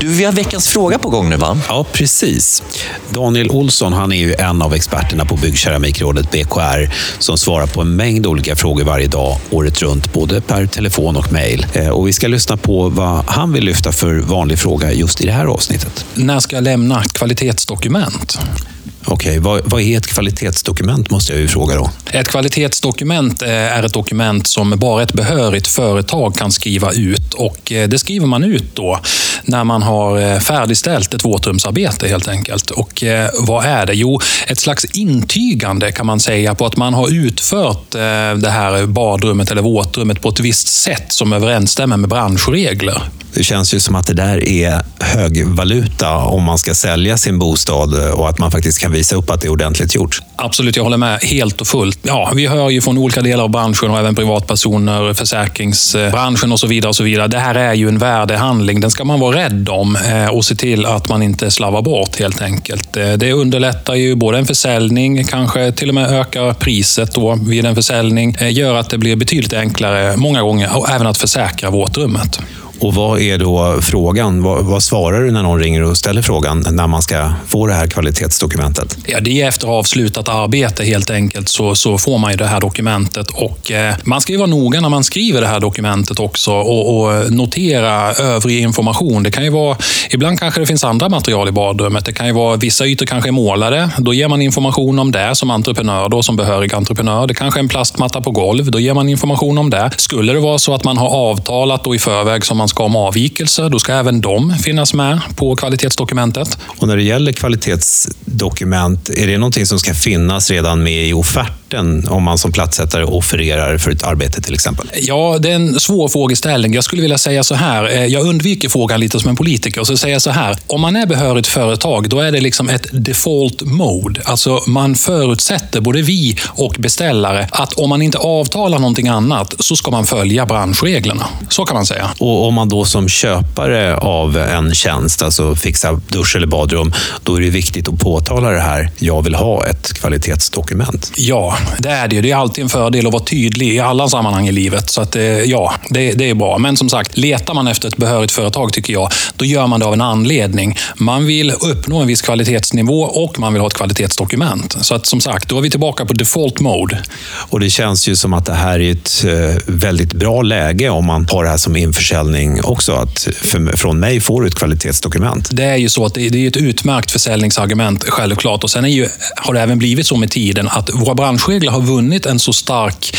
Du, 0.00 0.08
vi 0.08 0.24
har 0.24 0.32
veckans 0.32 0.68
fråga 0.68 0.98
på 0.98 1.08
gång 1.08 1.30
nu 1.30 1.36
va? 1.36 1.58
Ja, 1.68 1.84
precis. 1.92 2.62
Daniel 3.10 3.50
Olsson 3.50 3.92
han 3.92 4.12
är 4.12 4.16
ju 4.16 4.34
en 4.34 4.62
av 4.62 4.74
experterna 4.74 5.24
på 5.24 5.36
Byggkeramikrådet 5.36 6.30
BKR 6.30 6.94
som 7.18 7.38
svarar 7.38 7.66
på 7.66 7.80
en 7.80 7.96
mängd 7.96 8.26
olika 8.26 8.56
frågor 8.56 8.84
varje 8.84 9.06
dag, 9.06 9.38
året 9.50 9.82
runt, 9.82 10.12
både 10.12 10.40
per 10.40 10.66
telefon 10.66 11.16
och 11.16 11.32
mejl. 11.32 11.66
Eh, 11.72 11.88
Och 11.88 12.08
vi 12.08 12.12
ska 12.12 12.28
lyssna 12.28 12.56
på 12.56 12.88
vad 12.88 13.24
han 13.26 13.52
vill 13.52 13.64
lyfta 13.64 13.92
för 13.92 14.14
vanlig 14.14 14.58
fråga 14.58 14.92
just 14.92 15.20
i 15.20 15.26
det 15.26 15.32
här 15.32 15.46
avsnittet. 15.46 16.04
När 16.14 16.40
ska 16.40 16.56
jag 16.56 16.64
lämna 16.64 17.02
kvalitetsdokument? 17.04 18.01
instrument? 18.02 18.91
Okej, 19.04 19.38
vad, 19.38 19.60
vad 19.64 19.80
är 19.80 19.96
ett 19.96 20.06
kvalitetsdokument 20.06 21.10
måste 21.10 21.32
jag 21.32 21.40
ju 21.40 21.48
fråga 21.48 21.74
då. 21.76 21.90
Ett 22.10 22.28
kvalitetsdokument 22.28 23.42
eh, 23.42 23.48
är 23.50 23.82
ett 23.82 23.92
dokument 23.92 24.46
som 24.46 24.70
bara 24.70 25.02
ett 25.02 25.12
behörigt 25.12 25.66
företag 25.66 26.36
kan 26.36 26.52
skriva 26.52 26.92
ut. 26.92 27.34
och 27.34 27.72
eh, 27.72 27.88
Det 27.88 27.98
skriver 27.98 28.26
man 28.26 28.44
ut 28.44 28.76
då 28.76 29.00
när 29.44 29.64
man 29.64 29.82
har 29.82 30.20
eh, 30.20 30.38
färdigställt 30.38 31.14
ett 31.14 31.24
våtrumsarbete 31.24 32.08
helt 32.08 32.28
enkelt. 32.28 32.70
Och 32.70 33.04
Vad 33.38 33.64
är 33.64 33.86
det? 33.86 33.94
Jo, 33.94 34.20
ett 34.46 34.58
slags 34.58 34.84
intygande 34.84 35.92
kan 35.92 36.06
man 36.06 36.20
säga 36.20 36.54
på 36.54 36.66
att 36.66 36.76
man 36.76 36.94
har 36.94 37.12
utfört 37.12 37.90
det 38.36 38.50
här 38.50 38.86
badrummet 38.86 39.50
eller 39.50 39.62
våtrummet 39.62 40.20
på 40.20 40.28
ett 40.28 40.40
visst 40.40 40.68
sätt 40.68 41.04
som 41.08 41.32
överensstämmer 41.32 41.96
med 41.96 42.10
branschregler. 42.10 43.02
Det 43.34 43.44
känns 43.44 43.74
ju 43.74 43.80
som 43.80 43.94
att 43.94 44.06
det 44.06 44.14
där 44.14 44.48
är 44.48 44.84
högvaluta 45.00 46.16
om 46.16 46.42
man 46.42 46.58
ska 46.58 46.74
sälja 46.74 47.18
sin 47.18 47.38
bostad 47.38 48.12
och 48.12 48.28
att 48.28 48.38
man 48.38 48.50
faktiskt 48.50 48.78
kan 48.78 48.91
visa 48.92 49.16
upp 49.16 49.30
att 49.30 49.40
det 49.40 49.46
är 49.46 49.52
ordentligt 49.52 49.94
gjort. 49.94 50.20
Absolut, 50.36 50.76
jag 50.76 50.84
håller 50.84 50.96
med 50.96 51.18
helt 51.22 51.60
och 51.60 51.66
fullt. 51.66 51.98
Ja, 52.02 52.32
vi 52.34 52.46
hör 52.46 52.70
ju 52.70 52.80
från 52.80 52.98
olika 52.98 53.22
delar 53.22 53.44
av 53.44 53.50
branschen 53.50 53.90
och 53.90 53.98
även 53.98 54.14
privatpersoner, 54.14 55.14
försäkringsbranschen 55.14 56.52
och 56.52 56.60
så 56.60 56.66
vidare. 56.66 56.88
och 56.88 56.96
så 56.96 57.04
vidare. 57.04 57.28
Det 57.28 57.38
här 57.38 57.54
är 57.54 57.74
ju 57.74 57.88
en 57.88 57.98
värdehandling. 57.98 58.80
Den 58.80 58.90
ska 58.90 59.04
man 59.04 59.20
vara 59.20 59.36
rädd 59.36 59.68
om 59.68 59.96
eh, 59.96 60.26
och 60.26 60.44
se 60.44 60.54
till 60.54 60.86
att 60.86 61.08
man 61.08 61.22
inte 61.22 61.50
slarvar 61.50 61.82
bort 61.82 62.18
helt 62.18 62.42
enkelt. 62.42 62.96
Eh, 62.96 63.12
det 63.12 63.32
underlättar 63.32 63.94
ju 63.94 64.14
både 64.14 64.38
en 64.38 64.46
försäljning, 64.46 65.24
kanske 65.24 65.72
till 65.72 65.88
och 65.88 65.94
med 65.94 66.12
ökar 66.12 66.52
priset 66.54 67.14
då 67.14 67.38
vid 67.46 67.64
en 67.64 67.74
försäljning. 67.74 68.36
Eh, 68.40 68.52
gör 68.52 68.74
att 68.74 68.90
det 68.90 68.98
blir 68.98 69.16
betydligt 69.16 69.52
enklare 69.52 70.16
många 70.16 70.42
gånger 70.42 70.76
och 70.76 70.90
även 70.90 71.06
att 71.06 71.18
försäkra 71.18 71.70
våtrummet. 71.70 72.40
Och 72.82 72.94
vad 72.94 73.20
är 73.20 73.38
då 73.38 73.78
frågan? 73.82 74.42
Vad, 74.42 74.64
vad 74.64 74.82
svarar 74.82 75.22
du 75.22 75.30
när 75.30 75.42
någon 75.42 75.60
ringer 75.60 75.82
och 75.82 75.96
ställer 75.96 76.22
frågan 76.22 76.64
när 76.70 76.86
man 76.86 77.02
ska 77.02 77.32
få 77.48 77.66
det 77.66 77.74
här 77.74 77.86
kvalitetsdokumentet? 77.86 78.96
Ja, 79.06 79.20
det 79.20 79.42
är 79.42 79.48
efter 79.48 79.68
avslutat 79.68 80.28
arbete 80.28 80.84
helt 80.84 81.10
enkelt 81.10 81.48
så, 81.48 81.74
så 81.74 81.98
får 81.98 82.18
man 82.18 82.30
ju 82.30 82.36
det 82.36 82.46
här 82.46 82.60
dokumentet. 82.60 83.30
Och, 83.30 83.72
eh, 83.72 83.94
man 84.04 84.20
ska 84.20 84.32
ju 84.32 84.38
vara 84.38 84.50
noga 84.50 84.80
när 84.80 84.88
man 84.88 85.04
skriver 85.04 85.40
det 85.40 85.46
här 85.46 85.60
dokumentet 85.60 86.20
också 86.20 86.52
och, 86.52 87.00
och 87.00 87.32
notera 87.32 88.12
övrig 88.12 88.60
information. 88.60 89.22
Det 89.22 89.30
kan 89.30 89.44
ju 89.44 89.50
vara, 89.50 89.76
ibland 90.10 90.38
kanske 90.38 90.60
det 90.60 90.66
finns 90.66 90.84
andra 90.84 91.08
material 91.08 91.48
i 91.48 91.52
badrummet. 91.52 92.04
Det 92.04 92.12
kan 92.12 92.26
ju 92.26 92.32
vara 92.32 92.56
vissa 92.56 92.86
ytor 92.86 93.06
kanske 93.06 93.30
är 93.30 93.32
målade. 93.32 93.90
Då 93.98 94.14
ger 94.14 94.28
man 94.28 94.42
information 94.42 94.98
om 94.98 95.12
det 95.12 95.34
som 95.34 95.50
entreprenör, 95.50 96.08
då, 96.08 96.22
som 96.22 96.36
behörig 96.36 96.74
entreprenör. 96.74 97.26
Det 97.26 97.34
kanske 97.34 97.60
är 97.60 97.62
en 97.62 97.68
plastmatta 97.68 98.20
på 98.20 98.30
golv. 98.30 98.70
Då 98.70 98.80
ger 98.80 98.94
man 98.94 99.08
information 99.08 99.58
om 99.58 99.70
det. 99.70 99.90
Skulle 99.96 100.32
det 100.32 100.40
vara 100.40 100.58
så 100.58 100.74
att 100.74 100.84
man 100.84 100.96
har 100.96 101.08
avtalat 101.08 101.84
då 101.84 101.94
i 101.94 101.98
förväg 101.98 102.44
som 102.44 102.58
man 102.58 102.68
ska 102.72 102.84
om 102.84 102.96
avvikelser, 102.96 103.68
då 103.68 103.78
ska 103.78 103.92
även 103.92 104.20
de 104.20 104.54
finnas 104.54 104.94
med 104.94 105.20
på 105.36 105.56
kvalitetsdokumentet. 105.56 106.58
Och 106.78 106.88
när 106.88 106.96
det 106.96 107.02
gäller 107.02 107.32
kvalitetsdokument, 107.32 109.08
är 109.08 109.26
det 109.26 109.38
någonting 109.38 109.66
som 109.66 109.78
ska 109.78 109.94
finnas 109.94 110.50
redan 110.50 110.82
med 110.82 111.08
i 111.08 111.12
offerten? 111.12 111.61
Merparten 111.72 112.08
om 112.08 112.22
man 112.22 112.38
som 112.38 112.52
platssättare 112.52 113.04
offererar 113.04 113.78
för 113.78 113.90
ett 113.90 114.02
arbete 114.04 114.42
till 114.42 114.54
exempel? 114.54 114.90
Ja, 115.02 115.38
det 115.40 115.50
är 115.50 115.54
en 115.54 115.80
svår 115.80 116.08
frågeställning. 116.08 116.74
Jag 116.74 116.84
skulle 116.84 117.02
vilja 117.02 117.18
säga 117.18 117.44
så 117.44 117.54
här. 117.54 117.84
eh, 117.84 118.06
Jag 118.06 118.26
undviker 118.26 118.68
frågan 118.68 119.00
lite 119.00 119.20
som 119.20 119.30
en 119.30 119.36
politiker 119.36 119.80
och 119.80 119.86
så 119.86 119.96
säger 119.96 120.14
jag 120.14 120.22
så 120.22 120.30
här. 120.30 120.56
Om 120.66 120.80
man 120.80 120.96
är 120.96 121.06
behörigt 121.06 121.48
företag, 121.48 122.08
då 122.08 122.20
är 122.20 122.32
det 122.32 122.40
liksom 122.40 122.68
ett 122.68 122.86
default 122.92 123.62
mode. 123.62 124.20
Alltså 124.24 124.60
man 124.66 124.94
förutsätter, 124.94 125.80
både 125.80 126.02
vi 126.02 126.36
och 126.48 126.74
beställare, 126.78 127.48
att 127.52 127.72
om 127.72 127.88
man 127.88 128.02
inte 128.02 128.18
avtalar 128.18 128.78
någonting 128.78 129.08
annat 129.08 129.54
så 129.58 129.76
ska 129.76 129.90
man 129.90 130.06
följa 130.06 130.46
branschreglerna. 130.46 131.26
Så 131.48 131.64
kan 131.64 131.74
man 131.76 131.86
säga. 131.86 132.10
Och 132.18 132.46
om 132.48 132.54
man 132.54 132.68
då 132.68 132.84
som 132.84 133.08
köpare 133.08 133.96
av 133.96 134.36
en 134.38 134.74
tjänst, 134.74 135.22
alltså 135.22 135.54
fixa 135.56 136.00
dusch 136.08 136.36
eller 136.36 136.46
badrum, 136.46 136.92
då 137.24 137.36
är 137.36 137.40
det 137.40 137.50
viktigt 137.50 137.88
att 137.88 137.98
påtala 138.00 138.50
det 138.50 138.60
här. 138.60 138.90
Jag 138.98 139.22
vill 139.22 139.34
ha 139.34 139.66
ett 139.66 139.92
kvalitetsdokument. 139.92 141.12
Ja, 141.16 141.56
det 141.78 141.90
är 141.90 142.08
det 142.08 142.16
ju. 142.16 142.22
Det 142.22 142.30
är 142.30 142.36
alltid 142.36 142.62
en 142.62 142.68
fördel 142.68 143.06
att 143.06 143.12
vara 143.12 143.24
tydlig 143.24 143.74
i 143.74 143.80
alla 143.80 144.08
sammanhang 144.08 144.48
i 144.48 144.52
livet. 144.52 144.90
Så 144.90 145.00
att, 145.00 145.16
eh, 145.16 145.22
ja, 145.24 145.74
det, 145.90 146.12
det 146.12 146.30
är 146.30 146.34
bra. 146.34 146.58
Men 146.58 146.76
som 146.76 146.88
sagt, 146.88 147.16
letar 147.18 147.54
man 147.54 147.68
efter 147.68 147.88
ett 147.88 147.96
behörigt 147.96 148.32
företag, 148.32 148.72
tycker 148.72 148.92
jag, 148.92 149.12
då 149.36 149.44
gör 149.44 149.66
man 149.66 149.80
det 149.80 149.86
av 149.86 149.92
en 149.92 150.00
anledning. 150.00 150.78
Man 150.96 151.26
vill 151.26 151.50
uppnå 151.50 152.00
en 152.00 152.06
viss 152.06 152.22
kvalitetsnivå 152.22 153.02
och 153.02 153.38
man 153.38 153.52
vill 153.52 153.60
ha 153.60 153.66
ett 153.66 153.74
kvalitetsdokument. 153.74 154.76
Så 154.80 154.94
att 154.94 155.06
som 155.06 155.20
sagt, 155.20 155.48
då 155.48 155.58
är 155.58 155.62
vi 155.62 155.70
tillbaka 155.70 156.04
på 156.04 156.12
default 156.12 156.60
mode. 156.60 157.02
Och 157.50 157.60
det 157.60 157.70
känns 157.70 158.08
ju 158.08 158.16
som 158.16 158.32
att 158.32 158.46
det 158.46 158.54
här 158.54 158.80
är 158.80 158.92
ett 158.92 159.24
eh, 159.24 159.62
väldigt 159.66 160.12
bra 160.12 160.42
läge 160.42 160.88
om 160.88 161.06
man 161.06 161.26
har 161.30 161.44
det 161.44 161.50
här 161.50 161.56
som 161.56 161.76
införsäljning 161.76 162.64
också. 162.64 162.92
Att 162.92 163.28
för, 163.42 163.76
från 163.76 164.00
mig 164.00 164.20
får 164.20 164.42
du 164.42 164.48
ett 164.48 164.54
kvalitetsdokument. 164.54 165.48
Det 165.52 165.64
är 165.64 165.76
ju 165.76 165.88
så 165.88 166.04
att 166.04 166.14
det, 166.14 166.28
det 166.28 166.44
är 166.44 166.48
ett 166.48 166.56
utmärkt 166.56 167.10
försäljningsargument, 167.10 168.04
självklart. 168.04 168.64
Och 168.64 168.70
sen 168.70 168.84
är 168.84 168.88
ju, 168.88 169.06
har 169.36 169.54
det 169.54 169.60
även 169.60 169.78
blivit 169.78 170.06
så 170.06 170.16
med 170.16 170.30
tiden 170.30 170.68
att 170.68 170.90
våra 170.94 171.14
branschregler 171.52 171.72
har 171.72 171.80
vunnit 171.80 172.26
en 172.26 172.38
så 172.38 172.52
stark 172.52 173.10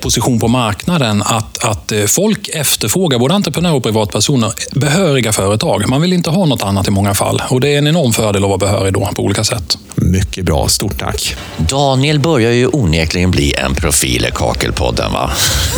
position 0.00 0.40
på 0.40 0.48
marknaden 0.48 1.22
att, 1.22 1.64
att 1.64 1.92
eh, 1.92 2.04
folk 2.04 2.48
efterfrågar, 2.48 3.18
både 3.18 3.34
entreprenörer 3.34 3.74
och 3.74 3.82
privatpersoner, 3.82 4.52
behöriga 4.72 5.32
företag. 5.32 5.88
Man 5.88 6.00
vill 6.00 6.12
inte 6.12 6.30
ha 6.30 6.44
något 6.44 6.62
annat 6.62 6.88
i 6.88 6.90
många 6.90 7.14
fall. 7.14 7.42
Och 7.48 7.60
det 7.60 7.74
är 7.74 7.78
en 7.78 7.86
enorm 7.86 8.12
fördel 8.12 8.44
att 8.44 8.48
vara 8.48 8.58
behörig 8.58 8.92
då, 8.92 9.08
på 9.16 9.22
olika 9.22 9.44
sätt. 9.44 9.78
Mycket 9.94 10.44
bra, 10.44 10.68
stort 10.68 10.98
tack. 10.98 11.36
Daniel 11.56 12.20
börjar 12.20 12.52
ju 12.52 12.66
onekligen 12.66 13.30
bli 13.30 13.54
en 13.54 13.74
profil 13.74 14.26
i 14.28 14.30
Kakelpodden. 14.34 15.12
Va? 15.12 15.30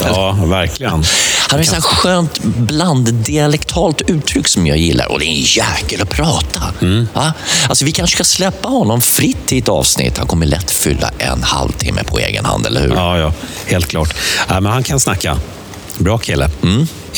Ja, 0.05 0.33
verkligen. 0.33 0.93
Han 0.93 1.05
har 1.51 1.59
ett 1.59 1.85
skönt 1.85 2.43
blanddialektalt 2.43 4.01
uttryck 4.01 4.49
som 4.49 4.67
jag 4.67 4.79
gillar. 4.79 5.13
Och 5.13 5.19
det 5.19 5.27
är 5.27 5.29
en 5.29 5.41
jäkel 5.41 6.03
att 6.03 6.11
prata. 6.11 6.63
Va? 7.13 7.33
Alltså, 7.69 7.85
vi 7.85 7.93
kanske 7.93 8.17
ska 8.17 8.25
släppa 8.25 8.69
honom 8.69 9.01
fritt 9.01 9.53
i 9.53 9.59
ett 9.59 9.69
avsnitt. 9.69 10.19
Han 10.19 10.27
kommer 10.27 10.47
lätt 10.47 10.71
fylla 10.71 11.11
en 11.19 11.43
halvtimme 11.43 12.05
på 12.05 12.19
egen 12.19 12.45
hand, 12.45 12.67
eller 12.67 12.81
hur? 12.81 12.95
Ja, 12.95 13.19
ja, 13.19 13.33
helt 13.67 13.86
klart. 13.89 14.15
Ja, 14.49 14.61
men 14.61 14.73
han 14.73 14.83
kan 14.83 15.01
snacka. 15.01 15.39
Bra 15.99 16.19
kille. 16.19 16.51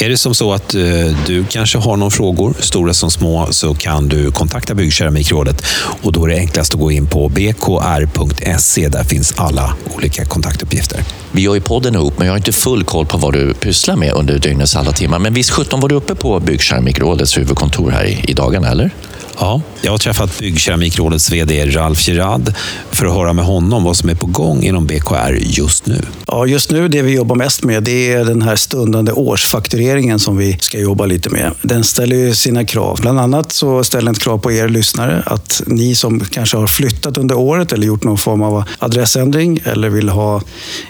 Är 0.01 0.09
det 0.09 0.19
som 0.19 0.35
så 0.35 0.53
att 0.53 0.75
eh, 0.75 0.81
du 1.27 1.45
kanske 1.51 1.79
har 1.79 1.97
några 1.97 2.11
frågor, 2.11 2.55
stora 2.61 2.95
som 2.95 3.11
små, 3.11 3.49
så 3.51 3.75
kan 3.75 4.09
du 4.09 4.31
kontakta 4.31 4.75
Byggkeramikrådet. 4.75 5.65
Och 6.03 6.13
då 6.13 6.25
är 6.25 6.29
det 6.29 6.37
enklast 6.37 6.75
att 6.75 6.81
gå 6.81 6.91
in 6.91 7.07
på 7.07 7.29
bkr.se. 7.29 8.89
Där 8.89 9.05
finns 9.05 9.35
alla 9.37 9.75
olika 9.97 10.25
kontaktuppgifter. 10.25 11.01
Vi 11.33 11.43
gör 11.43 11.55
ju 11.55 11.61
podden 11.61 11.95
ihop, 11.95 12.15
men 12.19 12.27
jag 12.27 12.33
har 12.33 12.39
inte 12.39 12.53
full 12.53 12.85
koll 12.85 13.07
på 13.07 13.19
vad 13.19 13.33
du 13.33 13.55
pysslar 13.55 13.97
med 13.97 14.13
under 14.13 14.39
dygnets 14.39 14.77
alla 14.77 14.93
timmar. 14.93 15.19
Men 15.19 15.35
visst 15.35 15.51
sjutton 15.51 15.81
var 15.81 15.89
du 15.89 15.95
uppe 15.95 16.15
på 16.15 16.41
Byggkeramikrådets 16.41 17.39
huvudkontor 17.39 17.91
här 17.91 18.05
i, 18.05 18.25
i 18.29 18.33
dagarna, 18.33 18.69
eller? 18.69 18.91
Ja, 19.40 19.62
jag 19.83 19.90
har 19.90 19.99
träffat 19.99 20.38
Byggkeramikrådets 20.38 21.33
VD 21.33 21.66
Ralf 21.66 22.09
Girard 22.09 22.52
för 22.90 23.07
att 23.07 23.14
höra 23.14 23.33
med 23.33 23.45
honom 23.45 23.85
vad 23.85 23.97
som 23.97 24.09
är 24.09 24.14
på 24.14 24.26
gång 24.26 24.62
inom 24.62 24.87
BKR 24.87 25.38
just 25.40 25.87
nu. 25.87 26.00
Ja, 26.26 26.47
just 26.47 26.71
nu 26.71 26.88
det 26.88 27.02
vi 27.02 27.14
jobbar 27.14 27.37
mest 27.37 27.64
med 27.64 27.83
det 27.83 28.12
är 28.12 28.25
den 28.25 28.42
här 28.42 28.57
stundande 28.57 29.12
årsfaktureringen 29.12 30.18
som 30.18 30.37
vi 30.37 30.59
ska 30.61 30.78
jobba 30.78 31.07
lite 31.07 31.30
med. 31.30 31.52
Den 31.62 31.85
ställer 31.85 32.16
ju 32.16 32.35
sina 32.35 32.64
krav. 32.64 32.99
Bland 33.00 33.21
annat 33.21 33.52
så 33.52 33.85
ställer 33.85 34.04
den 34.04 34.14
ett 34.14 34.23
krav 34.23 34.38
på 34.38 34.52
er 34.52 34.68
lyssnare 34.68 35.23
att 35.26 35.62
ni 35.66 35.95
som 35.95 36.21
kanske 36.21 36.57
har 36.57 36.66
flyttat 36.66 37.18
under 37.18 37.38
året 37.38 37.73
eller 37.73 37.87
gjort 37.87 38.04
någon 38.04 38.18
form 38.18 38.42
av 38.42 38.64
adressändring 38.78 39.60
eller 39.65 39.89
vill 39.89 40.08
ha 40.08 40.43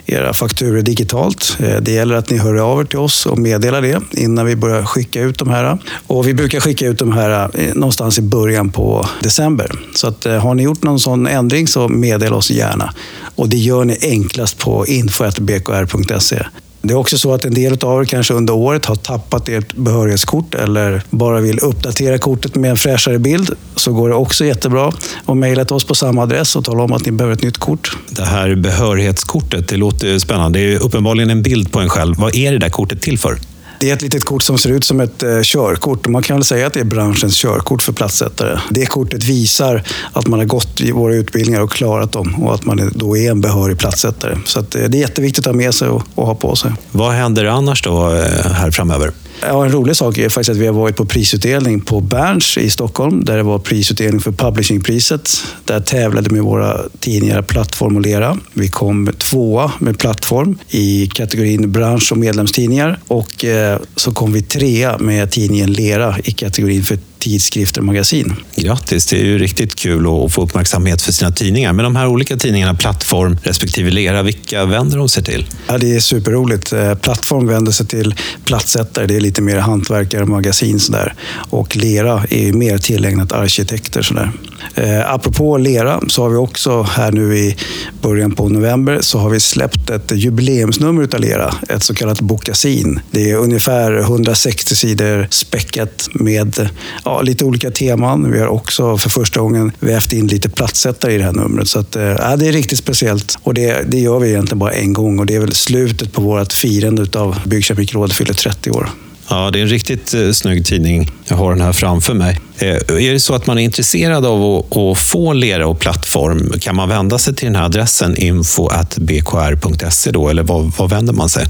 era 0.05 0.33
fakturor 0.33 0.81
digitalt. 0.81 1.57
Eh, 1.59 1.81
det 1.81 1.91
gäller 1.91 2.15
att 2.15 2.29
ni 2.29 2.37
hör 2.37 2.55
av 2.55 2.81
er 2.81 2.85
till 2.85 2.99
oss 2.99 3.25
och 3.25 3.37
meddelar 3.37 3.81
det 3.81 4.01
innan 4.11 4.45
vi 4.45 4.55
börjar 4.55 4.83
skicka 4.83 5.21
ut 5.21 5.39
de 5.39 5.49
här. 5.49 5.77
Och 6.07 6.27
vi 6.27 6.33
brukar 6.33 6.59
skicka 6.59 6.87
ut 6.87 6.99
de 6.99 7.11
här 7.11 7.49
eh, 7.53 7.73
någonstans 7.73 8.19
i 8.19 8.21
början 8.21 8.38
början 8.39 8.69
på 8.69 9.09
december. 9.23 9.71
Så 9.95 10.07
att, 10.07 10.25
eh, 10.25 10.33
har 10.33 10.55
ni 10.55 10.63
gjort 10.63 10.83
någon 10.83 10.99
sån 10.99 11.27
ändring 11.27 11.67
så 11.67 11.87
meddela 11.87 12.35
oss 12.35 12.51
gärna. 12.51 12.93
Och 13.35 13.49
det 13.49 13.57
gör 13.57 13.85
ni 13.85 13.97
enklast 14.01 14.57
på 14.57 14.87
info.bkr.se. 14.87 16.45
Det 16.81 16.93
är 16.93 16.97
också 16.97 17.17
så 17.17 17.33
att 17.33 17.45
en 17.45 17.53
del 17.53 17.77
av 17.83 18.01
er 18.01 18.05
kanske 18.05 18.33
under 18.33 18.53
året 18.53 18.85
har 18.85 18.95
tappat 18.95 19.49
ert 19.49 19.73
behörighetskort 19.73 20.55
eller 20.55 21.01
bara 21.09 21.39
vill 21.39 21.59
uppdatera 21.59 22.17
kortet 22.17 22.55
med 22.55 22.71
en 22.71 22.77
fräschare 22.77 23.19
bild. 23.19 23.51
Så 23.75 23.93
går 23.93 24.09
det 24.09 24.15
också 24.15 24.45
jättebra 24.45 24.93
att 25.25 25.37
mejla 25.37 25.65
till 25.65 25.75
oss 25.75 25.83
på 25.83 25.95
samma 25.95 26.23
adress 26.23 26.55
och 26.55 26.65
tala 26.65 26.83
om 26.83 26.91
att 26.93 27.05
ni 27.05 27.11
behöver 27.11 27.35
ett 27.35 27.43
nytt 27.43 27.57
kort. 27.57 27.97
Det 28.09 28.25
här 28.25 28.55
behörighetskortet, 28.55 29.67
det 29.67 29.77
låter 29.77 30.19
spännande. 30.19 30.59
Det 30.59 30.73
är 30.73 30.79
uppenbarligen 30.79 31.29
en 31.29 31.41
bild 31.41 31.71
på 31.71 31.79
en 31.79 31.89
själv. 31.89 32.15
Vad 32.17 32.35
är 32.35 32.51
det 32.51 32.57
där 32.57 32.69
kortet 32.69 33.01
till 33.01 33.19
för? 33.19 33.37
Det 33.79 33.89
är 33.89 33.93
ett 33.93 34.01
litet 34.01 34.25
kort 34.25 34.43
som 34.43 34.57
ser 34.57 34.69
ut 34.69 34.85
som 34.85 34.99
ett 34.99 35.23
eh, 35.23 35.41
körkort. 35.41 36.07
Man 36.07 36.23
kan 36.23 36.37
väl 36.37 36.43
säga 36.43 36.67
att 36.67 36.73
det 36.73 36.79
är 36.79 36.83
branschens 36.83 37.35
körkort 37.35 37.81
för 37.81 37.93
platssättare. 37.93 38.59
Det 38.69 38.85
kortet 38.85 39.23
visar 39.23 39.83
att 40.13 40.27
man 40.27 40.39
har 40.39 40.45
gått 40.45 40.81
i 40.81 40.91
våra 40.91 41.15
utbildningar 41.15 41.61
och 41.61 41.71
klarat 41.71 42.11
dem 42.11 42.43
och 42.43 42.53
att 42.53 42.65
man 42.65 42.91
då 42.95 43.17
är 43.17 43.31
en 43.31 43.41
behörig 43.41 43.77
platssättare. 43.77 44.37
Så 44.45 44.59
att, 44.59 44.75
eh, 44.75 44.83
det 44.83 44.97
är 44.97 45.01
jätteviktigt 45.01 45.47
att 45.47 45.53
ha 45.53 45.57
med 45.57 45.73
sig 45.73 45.87
och, 45.87 46.03
och 46.15 46.25
ha 46.27 46.35
på 46.35 46.55
sig. 46.55 46.71
Vad 46.91 47.11
händer 47.11 47.45
annars 47.45 47.83
då 47.83 48.11
eh, 48.11 48.51
här 48.51 48.71
framöver? 48.71 49.11
Ja, 49.41 49.65
en 49.65 49.71
rolig 49.71 49.95
sak 49.95 50.17
är 50.17 50.29
faktiskt 50.29 50.49
att 50.49 50.57
vi 50.57 50.65
har 50.65 50.73
varit 50.73 50.95
på 50.95 51.05
prisutdelning 51.05 51.81
på 51.81 52.01
Berns 52.01 52.57
i 52.57 52.69
Stockholm, 52.69 53.25
där 53.25 53.37
det 53.37 53.43
var 53.43 53.59
prisutdelning 53.59 54.21
för 54.21 54.31
publishingpriset. 54.31 55.29
Där 55.65 55.79
tävlade 55.79 56.29
med 56.29 56.43
våra 56.43 56.77
tidningar 56.99 57.41
Plattform 57.41 57.95
och 57.95 58.01
Lera. 58.01 58.37
Vi 58.53 58.67
kom 58.67 59.09
tvåa 59.17 59.71
med 59.79 59.99
Plattform 59.99 60.57
i 60.69 61.07
kategorin 61.07 61.71
bransch 61.71 62.11
och 62.11 62.17
medlemstidningar 62.17 62.99
och 63.07 63.45
eh, 63.45 63.79
så 63.95 64.11
kom 64.11 64.33
vi 64.33 64.41
trea 64.41 64.97
med 64.97 65.31
tidningen 65.31 65.73
Lera 65.73 66.15
i 66.23 66.31
kategorin 66.31 66.83
för 66.83 66.97
tidskrifter 67.19 67.81
och 67.81 67.85
magasin. 67.85 68.35
Grattis, 68.55 69.05
det 69.05 69.19
är 69.19 69.25
ju 69.25 69.37
riktigt 69.37 69.75
kul 69.75 70.07
att 70.07 70.33
få 70.33 70.41
uppmärksamhet 70.43 71.01
för 71.01 71.11
sina 71.11 71.31
tidningar. 71.31 71.73
Men 71.73 71.83
de 71.83 71.95
här 71.95 72.07
olika 72.07 72.37
tidningarna, 72.37 72.73
Plattform 72.73 73.37
respektive 73.43 73.89
Lera, 73.89 74.23
vilka 74.23 74.65
vänder 74.65 74.97
de 74.97 75.09
sig 75.09 75.23
till? 75.23 75.45
Ja, 75.67 75.77
det 75.77 75.95
är 75.95 75.99
superroligt. 75.99 76.73
Eh, 76.73 76.95
Plattform 76.95 77.47
vänder 77.47 77.71
sig 77.71 77.85
till 77.85 78.15
plattsättare. 78.45 79.05
Det 79.05 79.15
är 79.15 79.21
lite 79.21 79.41
mer 79.41 79.57
hantverkare 79.57 80.21
och 80.21 80.29
magasin. 80.29 80.79
Sådär. 80.79 81.13
Och 81.49 81.75
Lera 81.75 82.25
är 82.29 82.45
ju 82.45 82.53
mer 82.53 82.77
tillägnat 82.77 83.31
arkitekter. 83.31 84.01
Sådär. 84.01 84.31
Eh, 84.75 85.13
apropå 85.13 85.57
Lera 85.57 86.01
så 86.07 86.23
har 86.23 86.29
vi 86.29 86.35
också 86.35 86.81
här 86.81 87.11
nu 87.11 87.37
i 87.37 87.55
början 88.01 88.31
på 88.31 88.49
november 88.49 88.97
så 89.01 89.19
har 89.19 89.29
vi 89.29 89.39
släppt 89.39 89.89
ett 89.89 90.11
jubileumsnummer 90.11 91.03
utav 91.03 91.19
Lera. 91.19 91.53
Ett 91.69 91.83
så 91.83 91.93
kallat 91.93 92.21
bokasin. 92.21 92.99
Det 93.11 93.31
är 93.31 93.35
ungefär 93.35 93.99
160 93.99 94.75
sidor 94.75 95.27
späckat 95.29 96.09
med 96.13 96.69
ja, 97.05 97.21
lite 97.21 97.45
olika 97.45 97.71
teman. 97.71 98.31
Vi 98.31 98.39
har 98.39 98.47
också 98.47 98.97
för 98.97 99.09
första 99.09 99.39
gången 99.39 99.71
vävt 99.79 100.13
in 100.13 100.27
lite 100.27 100.49
plattsättare 100.49 101.13
i 101.13 101.17
det 101.17 101.23
här 101.23 101.33
numret. 101.33 101.67
Så 101.67 101.79
att, 101.79 101.95
eh, 101.95 102.35
det 102.37 102.47
är 102.47 102.51
riktigt 102.51 102.79
speciellt. 102.79 103.37
Och 103.43 103.53
det, 103.53 103.91
det 103.91 103.99
gör 103.99 104.19
vi 104.19 104.29
egentligen 104.29 104.59
bara 104.59 104.71
en 104.71 104.93
gång 104.93 105.19
och 105.19 105.25
det 105.25 105.35
är 105.35 105.39
väl 105.39 105.55
slutet 105.55 106.13
på 106.13 106.21
vårt 106.21 106.53
firande 106.53 107.01
utav 107.01 107.39
Byggkeramikrådet 107.45 108.15
fyller 108.15 108.33
30 108.33 108.71
år. 108.71 108.89
Ja, 109.29 109.51
det 109.51 109.59
är 109.59 109.63
en 109.63 109.69
riktigt 109.69 110.13
eh, 110.13 110.31
snygg 110.31 110.65
tidning. 110.65 111.11
Jag 111.25 111.37
har 111.37 111.49
den 111.53 111.61
här 111.61 111.73
framför 111.73 112.13
mig. 112.13 112.39
Eh, 112.57 112.67
är 112.69 113.13
det 113.13 113.19
så 113.19 113.33
att 113.35 113.47
man 113.47 113.57
är 113.57 113.61
intresserad 113.61 114.25
av 114.25 114.43
att, 114.43 114.77
att 114.77 114.97
få 114.97 115.33
Lera 115.33 115.67
och 115.67 115.79
plattform, 115.79 116.53
kan 116.59 116.75
man 116.75 116.89
vända 116.89 117.19
sig 117.19 117.35
till 117.35 117.45
den 117.45 117.55
här 117.55 117.63
adressen 117.63 118.17
info.bkr.se 118.17 120.11
då, 120.11 120.29
eller 120.29 120.43
vad, 120.43 120.71
vad 120.77 120.89
vänder 120.89 121.13
man 121.13 121.29
sig? 121.29 121.45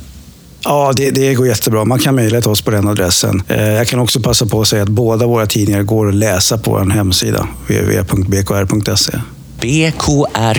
Ja, 0.64 0.94
det, 0.96 1.12
det 1.12 1.34
går 1.34 1.48
jättebra. 1.48 1.86
Man 1.86 2.00
kan 2.00 2.16
mejla 2.16 2.42
till 2.42 2.50
oss 2.50 2.62
på 2.62 2.72
den 2.72 2.88
adressen. 2.88 3.44
Eh, 3.48 3.64
Jag 3.64 3.88
kan 3.88 4.00
också 4.00 4.20
passa 4.20 4.46
på 4.46 4.62
att 4.62 4.68
säga 4.68 4.84
att 4.84 4.90
båda 4.90 5.28
våra 5.28 5.46
tidningar 5.46 5.84
går 5.84 6.10
att 6.10 6.16
läsa 6.16 6.58
på 6.58 6.72
vår 6.72 6.90
hemsida, 6.90 7.48
www.bkr.se 7.68 9.14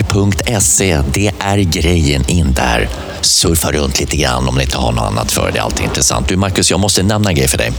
bkr.se, 0.01 0.99
det 1.13 1.31
är 1.39 1.57
grejen 1.57 2.23
in 2.29 2.53
där. 2.53 2.89
Surfa 3.21 3.71
runt 3.71 3.99
lite 3.99 4.17
grann 4.17 4.47
om 4.47 4.55
ni 4.55 4.63
inte 4.63 4.77
har 4.77 4.91
något 4.91 5.03
annat 5.03 5.31
för 5.31 5.51
det. 5.51 5.59
är 5.59 5.63
alltid 5.63 5.83
intressant. 5.85 6.27
Du 6.27 6.35
Marcus, 6.37 6.71
jag 6.71 6.79
måste 6.79 7.03
nämna 7.03 7.29
en 7.29 7.35
grej 7.35 7.47
för 7.47 7.57
dig. 7.57 7.71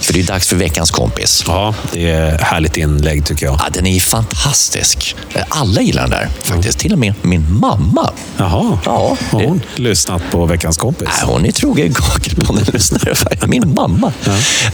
För 0.00 0.12
det 0.12 0.20
är 0.20 0.24
dags 0.24 0.48
för 0.48 0.56
veckans 0.56 0.90
kompis. 0.90 1.44
Ja, 1.46 1.74
det 1.92 2.10
är 2.10 2.38
härligt 2.38 2.76
inlägg 2.76 3.26
tycker 3.26 3.46
jag. 3.46 3.54
Ja, 3.54 3.64
den 3.72 3.86
är 3.86 4.00
fantastisk. 4.00 5.16
Alla 5.48 5.80
gillar 5.80 6.02
den 6.02 6.10
där 6.10 6.28
faktiskt. 6.42 6.78
Till 6.78 6.92
och 6.92 6.98
med 6.98 7.14
min 7.22 7.58
mamma. 7.60 8.10
Jaha, 8.36 8.78
Ja, 8.84 9.16
har 9.30 9.40
det- 9.40 9.46
hon 9.46 9.60
lyssnat 9.76 10.22
på 10.30 10.46
veckans 10.46 10.76
kompis? 10.76 11.08
Nej, 11.22 11.32
hon 11.32 11.46
är 11.46 11.52
trogen 11.52 11.94
Kakelpodden-lyssnare. 11.94 13.14
Min 13.46 13.74
mamma. 13.74 14.12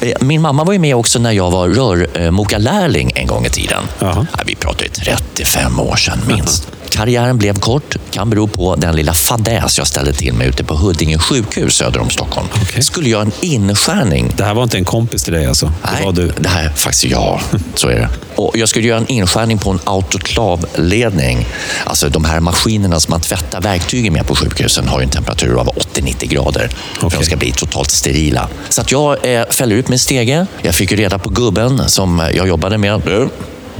Eh, 0.00 0.12
Min 0.20 0.40
mamma 0.42 0.64
var 0.64 0.72
ju 0.72 0.78
med 0.78 0.96
också 0.96 1.18
när 1.18 1.32
jag 1.32 1.50
var 1.50 1.68
rörmokarlärling 1.68 3.12
en 3.14 3.26
gång 3.26 3.46
i 3.46 3.50
tiden. 3.50 3.82
Jaha. 3.98 4.26
Ja, 4.36 4.42
vi 4.46 4.54
pratar 4.54 4.84
ju 4.84 4.88
35 4.90 5.80
år 5.80 5.93
sedan 5.96 6.18
minst. 6.26 6.68
Karriären 6.90 7.38
blev 7.38 7.58
kort, 7.58 7.96
kan 8.10 8.30
bero 8.30 8.48
på 8.48 8.76
den 8.76 8.96
lilla 8.96 9.14
fadäs 9.14 9.78
jag 9.78 9.86
ställde 9.86 10.12
till 10.12 10.34
mig 10.34 10.48
ute 10.48 10.64
på 10.64 10.74
Huddinge 10.74 11.18
sjukhus 11.18 11.74
söder 11.74 12.00
om 12.00 12.10
Stockholm. 12.10 12.48
Okej. 12.62 12.82
Skulle 12.82 13.08
göra 13.08 13.22
en 13.22 13.32
inskärning 13.40 14.32
Det 14.36 14.44
här 14.44 14.54
var 14.54 14.62
inte 14.62 14.78
en 14.78 14.84
kompis 14.84 15.24
till 15.24 15.32
dig 15.32 15.46
alltså? 15.46 15.66
Det 15.66 16.04
Nej, 16.04 16.12
du? 16.12 16.32
det 16.38 16.48
här 16.48 16.64
är 16.64 16.70
faktiskt 16.70 17.04
jag. 17.04 17.40
Så 17.74 17.88
är 17.88 17.94
det. 17.94 18.08
Och 18.36 18.58
jag 18.58 18.68
skulle 18.68 18.88
göra 18.88 18.98
en 18.98 19.06
inskärning 19.06 19.58
på 19.58 19.70
en 19.70 19.78
autoklavledning. 19.84 21.46
Alltså 21.84 22.08
de 22.08 22.24
här 22.24 22.40
maskinerna 22.40 23.00
som 23.00 23.10
man 23.10 23.20
tvättar 23.20 23.60
verktygen 23.60 24.12
med 24.12 24.26
på 24.26 24.34
sjukhusen 24.34 24.88
har 24.88 25.00
ju 25.00 25.04
en 25.04 25.10
temperatur 25.10 25.60
av 25.60 25.66
80-90 25.66 26.26
grader. 26.26 26.68
För 26.98 27.06
Okej. 27.06 27.18
de 27.18 27.24
ska 27.24 27.36
bli 27.36 27.52
totalt 27.52 27.90
sterila. 27.90 28.48
Så 28.68 28.80
att 28.80 28.92
jag 28.92 29.34
eh, 29.34 29.46
fäller 29.50 29.76
ut 29.76 29.88
min 29.88 29.98
stege. 29.98 30.46
Jag 30.62 30.74
fick 30.74 30.90
ju 30.90 30.96
reda 30.96 31.18
på 31.18 31.28
gubben 31.28 31.88
som 31.88 32.22
jag 32.34 32.48
jobbade 32.48 32.78
med. 32.78 33.02
Du, 33.04 33.28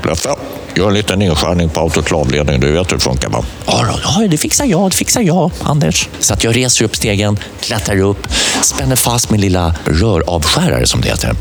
Blöffa. 0.04 0.36
Gör 0.76 0.88
en 0.88 0.94
liten 0.94 1.22
inskärning 1.22 1.68
på 1.68 1.80
autoklavledningen. 1.80 2.60
Du 2.60 2.72
vet 2.72 2.92
hur 2.92 2.96
det 2.96 3.02
funkar 3.02 3.28
va? 3.28 3.44
Ja, 3.66 3.98
ja, 4.02 4.28
det 4.28 4.38
fixar 4.38 4.64
jag. 4.64 4.90
Det 4.90 4.96
fixar 4.96 5.20
jag, 5.20 5.50
Anders. 5.62 6.08
Så 6.20 6.34
att 6.34 6.44
jag 6.44 6.56
reser 6.56 6.84
upp 6.84 6.96
stegen, 6.96 7.38
klättrar 7.60 8.00
upp, 8.00 8.26
spänner 8.62 8.96
fast 8.96 9.30
min 9.30 9.40
lilla 9.40 9.74
röravskärare 9.84 10.86
som 10.86 11.00
det 11.00 11.08
heter. 11.08 11.36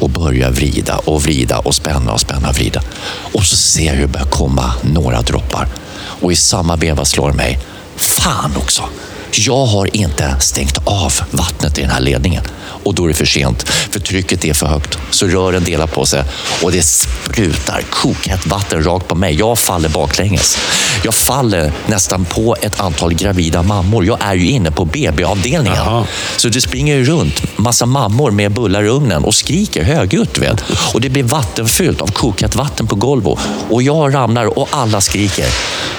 Och 0.00 0.10
börjar 0.10 0.50
vrida 0.50 0.96
och 0.96 1.22
vrida 1.22 1.58
och 1.58 1.74
spänna 1.74 2.12
och 2.12 2.20
spänna 2.20 2.48
och 2.48 2.54
vrida. 2.54 2.82
Och 3.32 3.42
så 3.42 3.56
ser 3.56 3.86
jag 3.86 3.92
hur 3.92 4.00
det 4.00 4.08
börjar 4.08 4.26
komma 4.26 4.72
några 4.82 5.20
droppar. 5.22 5.68
Och 6.20 6.32
i 6.32 6.36
samma 6.36 6.76
veva 6.76 7.04
slår 7.04 7.32
mig. 7.32 7.58
Fan 7.96 8.52
också! 8.56 8.82
Jag 9.32 9.66
har 9.66 9.96
inte 9.96 10.36
stängt 10.40 10.78
av 10.84 11.12
vattnet 11.30 11.78
i 11.78 11.80
den 11.80 11.90
här 11.90 12.00
ledningen. 12.00 12.42
Och 12.84 12.94
då 12.94 13.04
är 13.04 13.08
det 13.08 13.14
för 13.14 13.26
sent, 13.26 13.68
för 13.68 14.00
trycket 14.00 14.44
är 14.44 14.54
för 14.54 14.66
högt. 14.66 14.98
Så 15.10 15.26
rören 15.26 15.64
delar 15.64 15.86
på 15.86 16.06
sig 16.06 16.22
och 16.62 16.72
det 16.72 16.82
sprutar 16.82 17.82
kokhett 17.90 18.46
vatten 18.46 18.84
rakt 18.84 19.08
på 19.08 19.14
mig. 19.14 19.34
Jag 19.34 19.58
faller 19.58 19.88
baklänges. 19.88 20.58
Jag 21.04 21.14
faller 21.14 21.72
nästan 21.86 22.24
på 22.24 22.56
ett 22.62 22.80
antal 22.80 23.14
gravida 23.14 23.62
mammor. 23.62 24.04
Jag 24.04 24.18
är 24.20 24.34
ju 24.34 24.50
inne 24.50 24.70
på 24.70 24.84
BB-avdelningen. 24.84 25.78
Jaha. 25.78 26.06
Så 26.36 26.48
det 26.48 26.60
springer 26.60 27.04
runt 27.04 27.58
massa 27.58 27.86
mammor 27.86 28.30
med 28.30 28.52
bullar 28.52 28.82
i 28.82 28.88
ugnen 28.88 29.24
och 29.24 29.34
skriker 29.34 29.82
högljutt. 29.84 30.38
Vet. 30.38 30.64
Och 30.94 31.00
det 31.00 31.08
blir 31.08 31.24
vattenfyllt 31.24 32.00
av 32.00 32.06
kokhett 32.06 32.54
vatten 32.54 32.86
på 32.86 32.94
golvet. 32.94 33.38
Och 33.70 33.82
jag 33.82 34.14
ramlar 34.14 34.58
och 34.58 34.68
alla 34.70 35.00
skriker. 35.00 35.46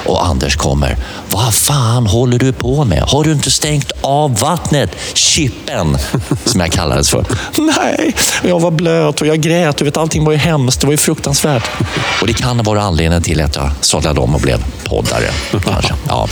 Och 0.06 0.26
Anders 0.26 0.56
kommer. 0.56 0.98
Vad 1.30 1.54
fan 1.54 2.08
håller 2.08 2.40
du 2.40 2.54
på 2.54 2.86
med? 2.86 3.04
Har 3.18 3.24
du 3.24 3.32
inte 3.32 3.52
stängt 3.52 3.92
av 4.02 4.40
vattnet? 4.40 4.98
Chippen, 5.14 5.98
som 6.46 6.62
jag 6.62 6.72
kallades 6.72 7.10
för. 7.10 7.26
Nej, 7.58 8.16
jag 8.44 8.60
var 8.60 8.72
blöt 8.72 9.22
och 9.22 9.28
jag 9.28 9.42
grät. 9.42 9.78
Du 9.78 9.86
vet, 9.86 9.98
allting 9.98 10.26
var 10.26 10.32
ju 10.32 10.38
hemskt. 10.38 10.82
Det 10.82 10.88
var 10.88 10.92
ju 10.92 10.98
fruktansvärt. 10.98 11.70
Och 12.22 12.28
det 12.28 12.34
kan 12.34 12.64
vara 12.64 12.82
anledningen 12.82 13.24
till 13.24 13.42
att 13.42 13.56
jag 13.56 13.72
sadlade 13.82 14.20
om 14.20 14.36
och 14.36 14.42
blev 14.42 14.64
poddare. 14.84 15.30
Kanske. 15.64 15.94
Ja, 16.08 16.28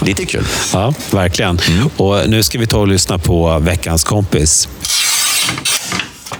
lite 0.00 0.24
kul. 0.24 0.44
Ja, 0.72 0.94
verkligen. 1.10 1.60
Och 1.96 2.28
nu 2.28 2.42
ska 2.42 2.58
vi 2.58 2.66
ta 2.66 2.78
och 2.78 2.88
lyssna 2.88 3.18
på 3.18 3.58
veckans 3.58 4.04
kompis. 4.04 4.68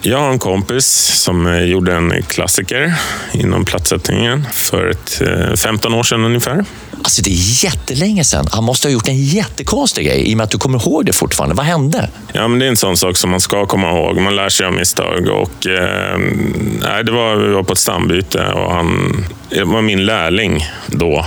Jag 0.02 0.18
har 0.18 0.30
en 0.30 0.38
kompis 0.38 0.86
som 1.14 1.46
eh, 1.46 1.62
gjorde 1.62 1.94
en 1.94 2.22
klassiker 2.22 2.94
inom 3.32 3.64
plattsättningen 3.64 4.46
för 4.52 4.90
ett, 4.90 5.22
eh, 5.22 5.54
15 5.54 5.94
år 5.94 6.02
sedan 6.02 6.24
ungefär. 6.24 6.64
Alltså 7.02 7.22
det 7.22 7.30
är 7.30 7.64
jättelänge 7.64 8.24
sedan. 8.24 8.46
Han 8.50 8.64
måste 8.64 8.88
ha 8.88 8.92
gjort 8.92 9.08
en 9.08 9.24
jättekonstig 9.24 10.06
grej 10.06 10.30
i 10.30 10.34
och 10.34 10.36
med 10.36 10.44
att 10.44 10.50
du 10.50 10.58
kommer 10.58 10.78
ihåg 10.78 11.06
det 11.06 11.12
fortfarande. 11.12 11.54
Vad 11.54 11.66
hände? 11.66 12.10
Ja, 12.32 12.48
men 12.48 12.58
det 12.58 12.64
är 12.66 12.68
en 12.68 12.76
sån 12.76 12.96
sak 12.96 13.16
som 13.16 13.30
man 13.30 13.40
ska 13.40 13.66
komma 13.66 13.90
ihåg. 13.90 14.16
Man 14.16 14.36
lär 14.36 14.48
sig 14.48 14.66
av 14.66 14.72
misstag. 14.72 15.28
Och, 15.28 15.66
eh, 15.66 16.18
nej, 16.82 17.04
det 17.04 17.12
var, 17.12 17.36
vi 17.36 17.52
var 17.52 17.62
på 17.62 17.72
ett 17.72 17.78
stambyte 17.78 18.46
och 18.46 18.72
han 18.72 19.24
var 19.64 19.82
min 19.82 20.06
lärling 20.06 20.66
då. 20.86 21.26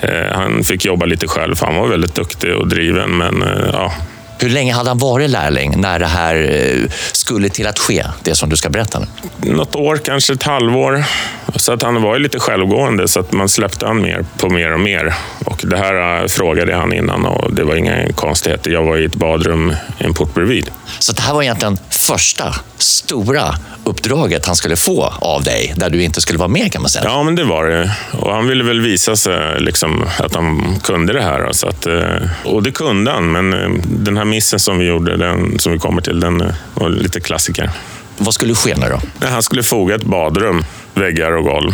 Eh, 0.00 0.32
han 0.32 0.64
fick 0.64 0.84
jobba 0.84 1.06
lite 1.06 1.28
själv, 1.28 1.54
för 1.54 1.66
han 1.66 1.76
var 1.76 1.86
väldigt 1.86 2.14
duktig 2.14 2.54
och 2.54 2.68
driven. 2.68 3.10
Men 3.10 3.42
eh, 3.42 3.70
ja, 3.72 3.92
hur 4.40 4.50
länge 4.50 4.74
hade 4.74 4.90
han 4.90 4.98
varit 4.98 5.30
lärling 5.30 5.80
när 5.80 5.98
det 5.98 6.06
här 6.06 6.36
eh, 6.36 6.90
skulle 7.12 7.48
till 7.48 7.66
att 7.66 7.78
ske? 7.78 8.04
Det 8.22 8.34
som 8.34 8.48
du 8.50 8.56
ska 8.56 8.68
berätta 8.68 8.98
nu. 8.98 9.06
något 9.54 9.76
år, 9.76 9.96
kanske 9.96 10.32
ett 10.32 10.42
halvår. 10.42 11.04
Så 11.56 11.72
att 11.72 11.82
han 11.82 12.02
var 12.02 12.16
ju 12.16 12.22
lite 12.22 12.38
självgående, 12.38 13.08
så 13.08 13.20
att 13.20 13.32
man 13.32 13.48
släppte 13.48 13.86
han 13.86 14.02
mer 14.02 14.24
på 14.38 14.48
mer 14.48 14.72
och 14.72 14.80
mer. 14.80 15.14
Och 15.62 15.68
det 15.68 15.76
här 15.76 16.22
eh, 16.22 16.26
frågade 16.26 16.74
han 16.74 16.92
innan 16.92 17.26
och 17.26 17.54
det 17.54 17.64
var 17.64 17.74
inga 17.74 18.12
konstigheter. 18.12 18.70
Jag 18.70 18.82
var 18.82 18.96
i 18.96 19.04
ett 19.04 19.14
badrum 19.14 19.74
en 19.98 20.14
port 20.14 20.34
bredvid. 20.34 20.70
Så 20.98 21.12
det 21.12 21.22
här 21.22 21.34
var 21.34 21.42
egentligen 21.42 21.78
första 21.90 22.54
stora 22.78 23.54
uppdraget 23.84 24.46
han 24.46 24.56
skulle 24.56 24.76
få 24.76 25.14
av 25.20 25.42
dig, 25.42 25.74
där 25.76 25.90
du 25.90 26.02
inte 26.02 26.20
skulle 26.20 26.38
vara 26.38 26.48
med 26.48 26.72
kan 26.72 26.82
man 26.82 26.88
säga. 26.90 27.04
Ja, 27.04 27.22
men 27.22 27.34
det 27.34 27.44
var 27.44 27.64
det. 27.64 27.96
Och 28.12 28.32
han 28.34 28.46
ville 28.46 28.64
väl 28.64 28.80
visa 28.80 29.16
sig 29.16 29.60
liksom, 29.60 30.04
att 30.18 30.34
han 30.34 30.80
kunde 30.82 31.12
det 31.12 31.22
här. 31.22 31.52
Så 31.52 31.68
att, 31.68 31.86
eh, 31.86 32.04
och 32.44 32.62
det 32.62 32.70
kunde 32.70 33.10
han, 33.10 33.32
men 33.32 33.52
eh, 33.52 33.70
den 33.84 34.16
här 34.16 34.24
missen 34.24 34.58
som 34.58 34.78
vi 34.78 34.84
gjorde, 34.84 35.16
den, 35.16 35.58
som 35.58 35.72
vi 35.72 35.78
kommer 35.78 36.02
till, 36.02 36.20
den 36.20 36.40
eh, 36.40 36.54
var 36.74 36.88
lite 36.88 37.20
klassiker. 37.20 37.70
Vad 38.22 38.34
skulle 38.34 38.54
ske 38.54 38.74
nu 38.76 38.86
då? 38.88 39.26
Han 39.26 39.42
skulle 39.42 39.62
foga 39.62 39.94
ett 39.94 40.04
badrum, 40.04 40.64
väggar 40.94 41.32
och 41.32 41.44
golv. 41.44 41.72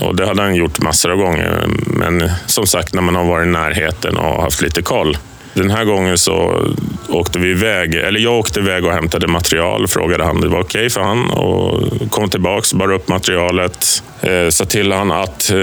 Och 0.00 0.16
det 0.16 0.26
hade 0.26 0.42
han 0.42 0.54
gjort 0.54 0.80
massor 0.80 1.10
av 1.10 1.16
gånger. 1.16 1.66
Men 1.86 2.30
som 2.46 2.66
sagt, 2.66 2.94
när 2.94 3.02
man 3.02 3.14
har 3.14 3.24
varit 3.24 3.46
i 3.46 3.50
närheten 3.50 4.16
och 4.16 4.42
haft 4.42 4.62
lite 4.62 4.82
koll. 4.82 5.16
Den 5.54 5.70
här 5.70 5.84
gången 5.84 6.18
så 6.18 6.66
åkte 7.08 7.38
vi 7.38 7.50
iväg, 7.50 7.94
eller 7.94 8.20
jag 8.20 8.38
åkte 8.38 8.60
iväg 8.60 8.84
och 8.84 8.92
hämtade 8.92 9.26
material. 9.26 9.88
Frågade 9.88 10.24
han 10.24 10.40
det 10.40 10.48
var 10.48 10.60
okej 10.60 10.90
för 10.90 11.00
han 11.00 11.30
och 11.30 11.82
kom 12.10 12.30
tillbaks, 12.30 12.74
bar 12.74 12.92
upp 12.92 13.08
materialet. 13.08 14.02
Eh, 14.20 14.48
sa 14.48 14.64
till 14.64 14.92
han 14.92 15.10
att 15.10 15.50
eh, 15.50 15.56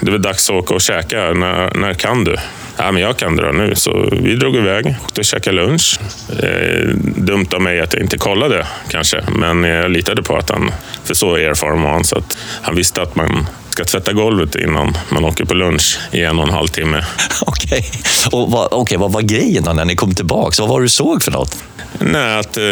det 0.00 0.10
var 0.10 0.18
dags 0.18 0.50
att 0.50 0.56
åka 0.56 0.74
och 0.74 0.80
käka. 0.80 1.16
När, 1.16 1.74
när 1.74 1.94
kan 1.94 2.24
du? 2.24 2.36
Ja, 2.76 2.92
men 2.92 3.02
jag 3.02 3.16
kan 3.16 3.36
dra 3.36 3.52
nu. 3.52 3.74
Så 3.74 4.08
vi 4.12 4.34
drog 4.34 4.56
iväg, 4.56 4.94
åkte 5.04 5.20
och 5.20 5.24
käkade 5.24 5.56
lunch. 5.56 6.00
Eh, 6.42 6.88
dumt 7.16 7.46
av 7.54 7.62
mig 7.62 7.80
att 7.80 7.92
jag 7.92 8.02
inte 8.02 8.18
kollade 8.18 8.66
kanske, 8.88 9.22
men 9.28 9.64
jag 9.64 9.90
litade 9.90 10.22
på 10.22 10.36
att 10.36 10.50
han, 10.50 10.72
för 11.04 11.14
så 11.14 11.36
erfaren 11.36 11.82
var 11.82 11.90
han, 11.90 12.04
så 12.04 12.18
att 12.18 12.36
han 12.62 12.76
visste 12.76 13.02
att 13.02 13.16
man 13.16 13.46
ska 13.70 13.84
tvätta 13.84 14.12
golvet 14.12 14.56
innan 14.56 14.96
man 15.08 15.24
åker 15.24 15.44
på 15.44 15.54
lunch 15.54 15.98
i 16.12 16.22
en 16.22 16.38
och 16.38 16.48
en 16.48 16.54
halv 16.54 16.68
timme. 16.68 17.04
Okej, 17.46 17.90
och 18.32 18.50
vad, 18.50 18.68
okej, 18.70 18.98
vad 18.98 19.12
var 19.12 19.22
grejen 19.22 19.64
då 19.64 19.72
när 19.72 19.84
ni 19.84 19.96
kom 19.96 20.14
tillbaka? 20.14 20.62
Vad 20.62 20.68
var 20.68 20.80
det 20.80 20.84
du 20.84 20.88
såg 20.88 21.22
för 21.22 21.30
något? 21.30 21.64
Nej, 21.98 22.38
att 22.38 22.56
eh, 22.56 22.62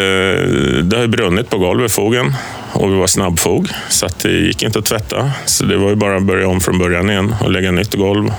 det 0.83 0.97
har 0.97 1.07
brunnit 1.07 1.51
på 1.51 1.59
golvet, 1.59 1.93
fogen, 1.93 2.35
och 2.73 2.93
vi 2.93 2.97
var 2.97 3.07
snabbfog, 3.07 3.69
så 3.89 4.07
att 4.07 4.19
det 4.19 4.33
gick 4.33 4.63
inte 4.63 4.79
att 4.79 4.85
tvätta. 4.85 5.31
Så 5.47 5.65
det 5.65 5.77
var 5.77 5.89
ju 5.91 5.97
bara 5.97 6.17
att 6.17 6.23
börja 6.23 6.49
om 6.49 6.61
från 6.61 6.79
början 6.79 7.11
igen 7.11 7.35
och 7.41 7.53
lägga 7.53 7.71
nytt 7.71 7.95
golv 7.95 8.33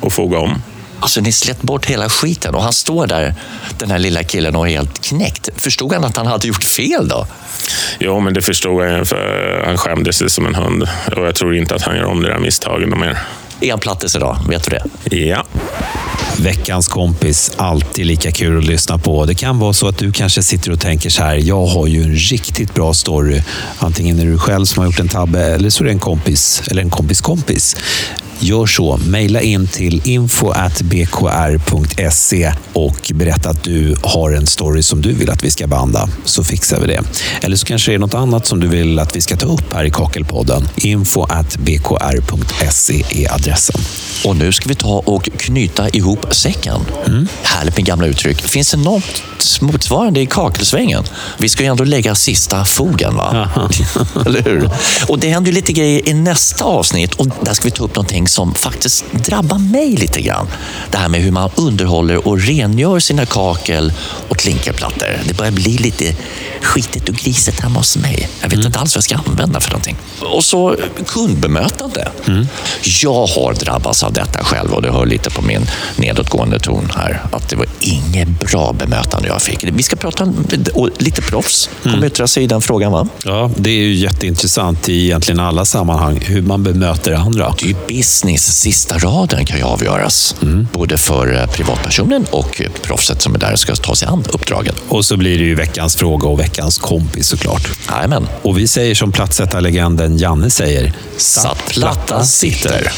och 0.00 0.12
foga 0.12 0.38
om. 0.38 0.62
Alltså 1.04 1.20
ni 1.20 1.32
släppt 1.32 1.62
bort 1.62 1.86
hela 1.86 2.08
skiten 2.08 2.54
och 2.54 2.62
han 2.62 2.72
står 2.72 3.06
där, 3.06 3.34
den 3.78 3.90
här 3.90 3.98
lilla 3.98 4.22
killen, 4.22 4.56
och 4.56 4.68
är 4.68 4.72
helt 4.72 5.02
knäckt. 5.02 5.48
Förstod 5.56 5.92
han 5.92 6.04
att 6.04 6.16
han 6.16 6.26
hade 6.26 6.48
gjort 6.48 6.64
fel 6.64 7.08
då? 7.08 7.26
Jo, 7.98 8.20
men 8.20 8.34
det 8.34 8.42
förstod 8.42 8.84
jag, 8.84 9.08
för 9.08 9.62
han 9.66 9.78
skämde 9.78 10.12
sig 10.12 10.30
som 10.30 10.46
en 10.46 10.54
hund. 10.54 10.88
Och 11.16 11.26
jag 11.26 11.34
tror 11.34 11.56
inte 11.56 11.74
att 11.74 11.82
han 11.82 11.96
gör 11.96 12.04
om 12.04 12.22
det 12.22 12.28
där 12.28 12.38
misstagen 12.38 13.00
mer. 13.00 13.18
Är 13.60 13.70
han 13.70 13.80
plattis 13.80 14.16
idag? 14.16 14.36
Vet 14.48 14.70
du 14.70 14.78
det? 14.78 15.16
Ja. 15.16 15.44
Veckans 16.38 16.88
kompis, 16.88 17.52
alltid 17.56 18.06
lika 18.06 18.32
kul 18.32 18.58
att 18.58 18.64
lyssna 18.64 18.98
på. 18.98 19.24
Det 19.24 19.34
kan 19.34 19.58
vara 19.58 19.72
så 19.72 19.88
att 19.88 19.98
du 19.98 20.12
kanske 20.12 20.42
sitter 20.42 20.70
och 20.70 20.80
tänker 20.80 21.10
så 21.10 21.22
här, 21.22 21.34
jag 21.34 21.66
har 21.66 21.86
ju 21.86 22.02
en 22.02 22.14
riktigt 22.14 22.74
bra 22.74 22.94
story. 22.94 23.42
Antingen 23.78 24.18
är 24.18 24.24
det 24.24 24.30
du 24.30 24.38
själv 24.38 24.64
som 24.64 24.80
har 24.80 24.86
gjort 24.86 25.00
en 25.00 25.08
tabbe 25.08 25.42
eller 25.42 25.70
så 25.70 25.82
är 25.82 25.86
det 25.86 25.92
en 25.92 25.98
kompis 25.98 26.62
eller 26.70 26.82
en 26.82 26.90
kompis 26.90 27.20
kompis. 27.20 27.76
Gör 28.44 28.66
så, 28.66 29.00
mejla 29.06 29.40
in 29.40 29.66
till 29.66 30.00
info.bkr.se 30.04 30.52
och 32.72 33.12
berätta 33.14 33.50
att 33.50 33.64
du 33.64 33.96
har 34.02 34.30
en 34.30 34.46
story 34.46 34.82
som 34.82 35.02
du 35.02 35.12
vill 35.12 35.30
att 35.30 35.44
vi 35.44 35.50
ska 35.50 35.66
banda, 35.66 36.08
så 36.24 36.44
fixar 36.44 36.80
vi 36.80 36.86
det. 36.86 37.02
Eller 37.42 37.56
så 37.56 37.66
kanske 37.66 37.90
det 37.90 37.94
är 37.94 37.98
något 37.98 38.14
annat 38.14 38.46
som 38.46 38.60
du 38.60 38.66
vill 38.66 38.98
att 38.98 39.16
vi 39.16 39.20
ska 39.20 39.36
ta 39.36 39.46
upp 39.46 39.72
här 39.72 39.84
i 39.84 39.90
Kakelpodden. 39.90 40.68
info.bkr.se 40.76 42.04
är 43.10 43.34
adressen. 43.34 43.80
Och 44.24 44.36
nu 44.36 44.52
ska 44.52 44.68
vi 44.68 44.74
ta 44.74 45.02
och 45.06 45.28
knyta 45.38 45.88
ihop 45.88 46.26
säcken. 46.34 46.80
Härligt 47.42 47.76
med 47.76 47.86
gamla 47.86 48.06
uttryck. 48.06 48.40
Finns 48.40 48.70
det 48.70 48.76
något 48.76 49.22
motsvarande 49.60 50.20
i 50.20 50.26
kakelsvängen? 50.26 51.04
Vi 51.38 51.48
ska 51.48 51.62
ju 51.62 51.68
ändå 51.68 51.84
lägga 51.84 52.14
sista 52.14 52.64
fogen, 52.64 53.16
va? 53.16 53.50
Eller 54.26 54.42
hur? 54.42 54.70
Och 55.08 55.18
det 55.18 55.28
händer 55.28 55.50
ju 55.50 55.54
lite 55.54 55.72
grejer 55.72 56.08
i 56.08 56.14
nästa 56.14 56.64
avsnitt 56.64 57.14
och 57.14 57.26
där 57.40 57.54
ska 57.54 57.64
vi 57.64 57.70
ta 57.70 57.84
upp 57.84 57.96
någonting 57.96 58.28
som 58.34 58.54
faktiskt 58.54 59.04
drabbar 59.12 59.58
mig 59.58 59.96
lite 59.96 60.20
grann. 60.20 60.46
Det 60.90 60.98
här 60.98 61.08
med 61.08 61.20
hur 61.20 61.30
man 61.30 61.50
underhåller 61.54 62.28
och 62.28 62.40
rengör 62.40 62.98
sina 63.00 63.26
kakel 63.26 63.92
och 64.28 64.36
klinkerplattor. 64.36 65.08
Det 65.24 65.34
börjar 65.34 65.52
bli 65.52 65.78
lite 65.78 66.14
skitigt 66.62 67.08
och 67.08 67.14
grisigt 67.14 67.60
hemma 67.60 67.78
hos 67.78 67.96
mig. 67.96 68.28
Jag 68.42 68.48
vet 68.48 68.64
inte 68.64 68.78
alls 68.78 68.94
vad 68.94 68.96
jag 68.96 69.04
ska 69.04 69.30
använda 69.30 69.60
för 69.60 69.70
någonting. 69.70 69.96
Och 70.20 70.44
så 70.44 70.76
kundbemötande. 71.06 72.08
Jag 73.02 73.26
har 73.26 73.54
drabbats 73.54 74.02
av 74.02 74.12
detta 74.12 74.44
själv 74.44 74.72
och 74.72 74.82
det 74.82 74.92
hör 74.92 75.06
lite 75.06 75.30
på 75.30 75.42
min 75.42 75.66
nedåtgående 75.96 76.58
ton 76.58 76.92
här. 76.96 77.22
Att 77.32 77.48
det 77.48 77.56
var 77.56 77.66
inget 77.80 78.28
bra 78.28 78.72
bemötande 78.78 79.28
jag 79.28 79.42
fick. 79.42 79.64
Vi 79.64 79.82
ska 79.82 79.96
prata 79.96 80.32
och 80.74 80.90
lite 80.98 81.22
proffs 81.22 81.70
kommer 81.82 82.06
yttra 82.06 82.26
sig 82.26 82.42
i 82.42 82.46
den 82.46 82.60
frågan 82.60 82.92
va? 82.92 83.08
Ja, 83.24 83.50
det 83.56 83.70
är 83.70 83.82
ju 83.82 83.94
jätteintressant 83.94 84.88
i 84.88 85.04
egentligen 85.04 85.40
alla 85.40 85.64
sammanhang, 85.64 86.20
hur 86.26 86.42
man 86.42 86.62
bemöter 86.62 87.12
andra. 87.12 87.54
Det 87.58 87.74
Precis 88.14 88.42
sista 88.42 88.98
raden 88.98 89.44
kan 89.44 89.58
ju 89.58 89.64
avgöras. 89.64 90.36
Både 90.72 90.98
för 90.98 91.40
eh, 91.40 91.46
privatpersonen 91.46 92.26
och 92.30 92.62
proffset 92.82 93.22
som 93.22 93.34
är 93.34 93.38
där 93.38 93.52
och 93.52 93.58
ska 93.58 93.74
ta 93.74 93.94
sig 93.94 94.08
an 94.08 94.24
uppdragen. 94.32 94.74
Och 94.88 95.04
så 95.04 95.16
blir 95.16 95.38
det 95.38 95.44
ju 95.44 95.54
veckans 95.54 95.96
fråga 95.96 96.28
och 96.28 96.40
veckans 96.40 96.78
kompis 96.78 97.26
såklart. 97.26 97.68
Jajamän. 97.90 98.28
Och 98.42 98.58
vi 98.58 98.68
säger 98.68 98.94
som 98.94 99.12
plattsättarlegenden 99.12 100.18
Janne 100.18 100.50
säger, 100.50 100.92
Satt 101.16 101.66
platta 101.68 102.24
sitter. 102.24 102.92